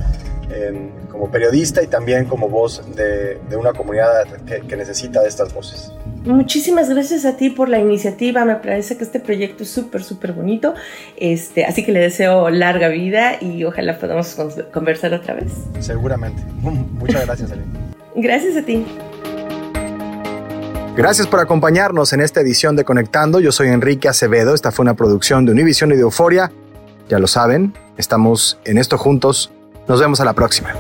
em, 0.49 0.89
como 1.11 1.29
periodista 1.29 1.81
y 1.83 1.87
también 1.87 2.25
como 2.25 2.49
voz 2.49 2.83
de, 2.95 3.39
una 3.57 3.73
comunidad 3.73 4.25
que, 4.45 4.77
necesita 4.77 5.21
de 5.21 5.27
estas 5.27 5.53
voces. 5.53 5.91
Muchísimas 6.27 6.89
gracias 6.89 7.25
a 7.25 7.37
ti 7.37 7.49
por 7.49 7.69
la 7.69 7.79
iniciativa. 7.79 8.43
Me 8.45 8.55
parece 8.55 8.97
que 8.97 9.03
este 9.03 9.19
proyecto 9.19 9.63
es 9.63 9.69
súper, 9.69 10.03
súper 10.03 10.33
bonito. 10.33 10.73
Este, 11.15 11.65
así 11.65 11.85
que 11.85 11.91
le 11.91 11.99
deseo 11.99 12.49
larga 12.49 12.89
vida 12.89 13.41
y 13.41 13.63
ojalá 13.63 13.97
podamos 13.97 14.35
conversar 14.73 15.13
otra 15.13 15.35
vez. 15.35 15.51
Seguramente. 15.79 16.41
Muchas 16.61 17.25
gracias, 17.25 17.51
Elin. 17.51 17.65
Gracias 18.15 18.57
a 18.57 18.61
ti. 18.63 18.85
Gracias 20.97 21.27
por 21.27 21.39
acompañarnos 21.39 22.11
en 22.13 22.21
esta 22.21 22.41
edición 22.41 22.75
de 22.75 22.83
Conectando. 22.83 23.39
Yo 23.39 23.51
soy 23.51 23.67
Enrique 23.67 24.07
Acevedo. 24.07 24.55
Esta 24.55 24.71
fue 24.71 24.83
una 24.83 24.95
producción 24.95 25.45
de 25.45 25.51
Univision 25.51 25.91
y 25.91 25.95
de 25.95 26.01
Euforia. 26.01 26.51
Ya 27.07 27.19
lo 27.19 27.27
saben, 27.27 27.73
estamos 27.97 28.59
en 28.65 28.77
esto 28.77 28.97
juntos. 28.97 29.51
Nos 29.87 30.01
vemos 30.01 30.19
a 30.19 30.25
la 30.25 30.33
próxima. 30.33 30.73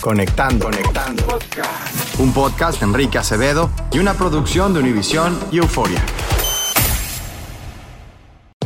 Conectando. 0.00 0.64
Conectando. 0.64 1.38
Un 2.18 2.32
podcast 2.32 2.80
de 2.80 2.86
Enrique 2.86 3.18
Acevedo 3.18 3.70
y 3.92 3.98
una 3.98 4.14
producción 4.14 4.72
de 4.72 4.80
Univision 4.80 5.38
y 5.52 5.58
Euforia. 5.58 6.02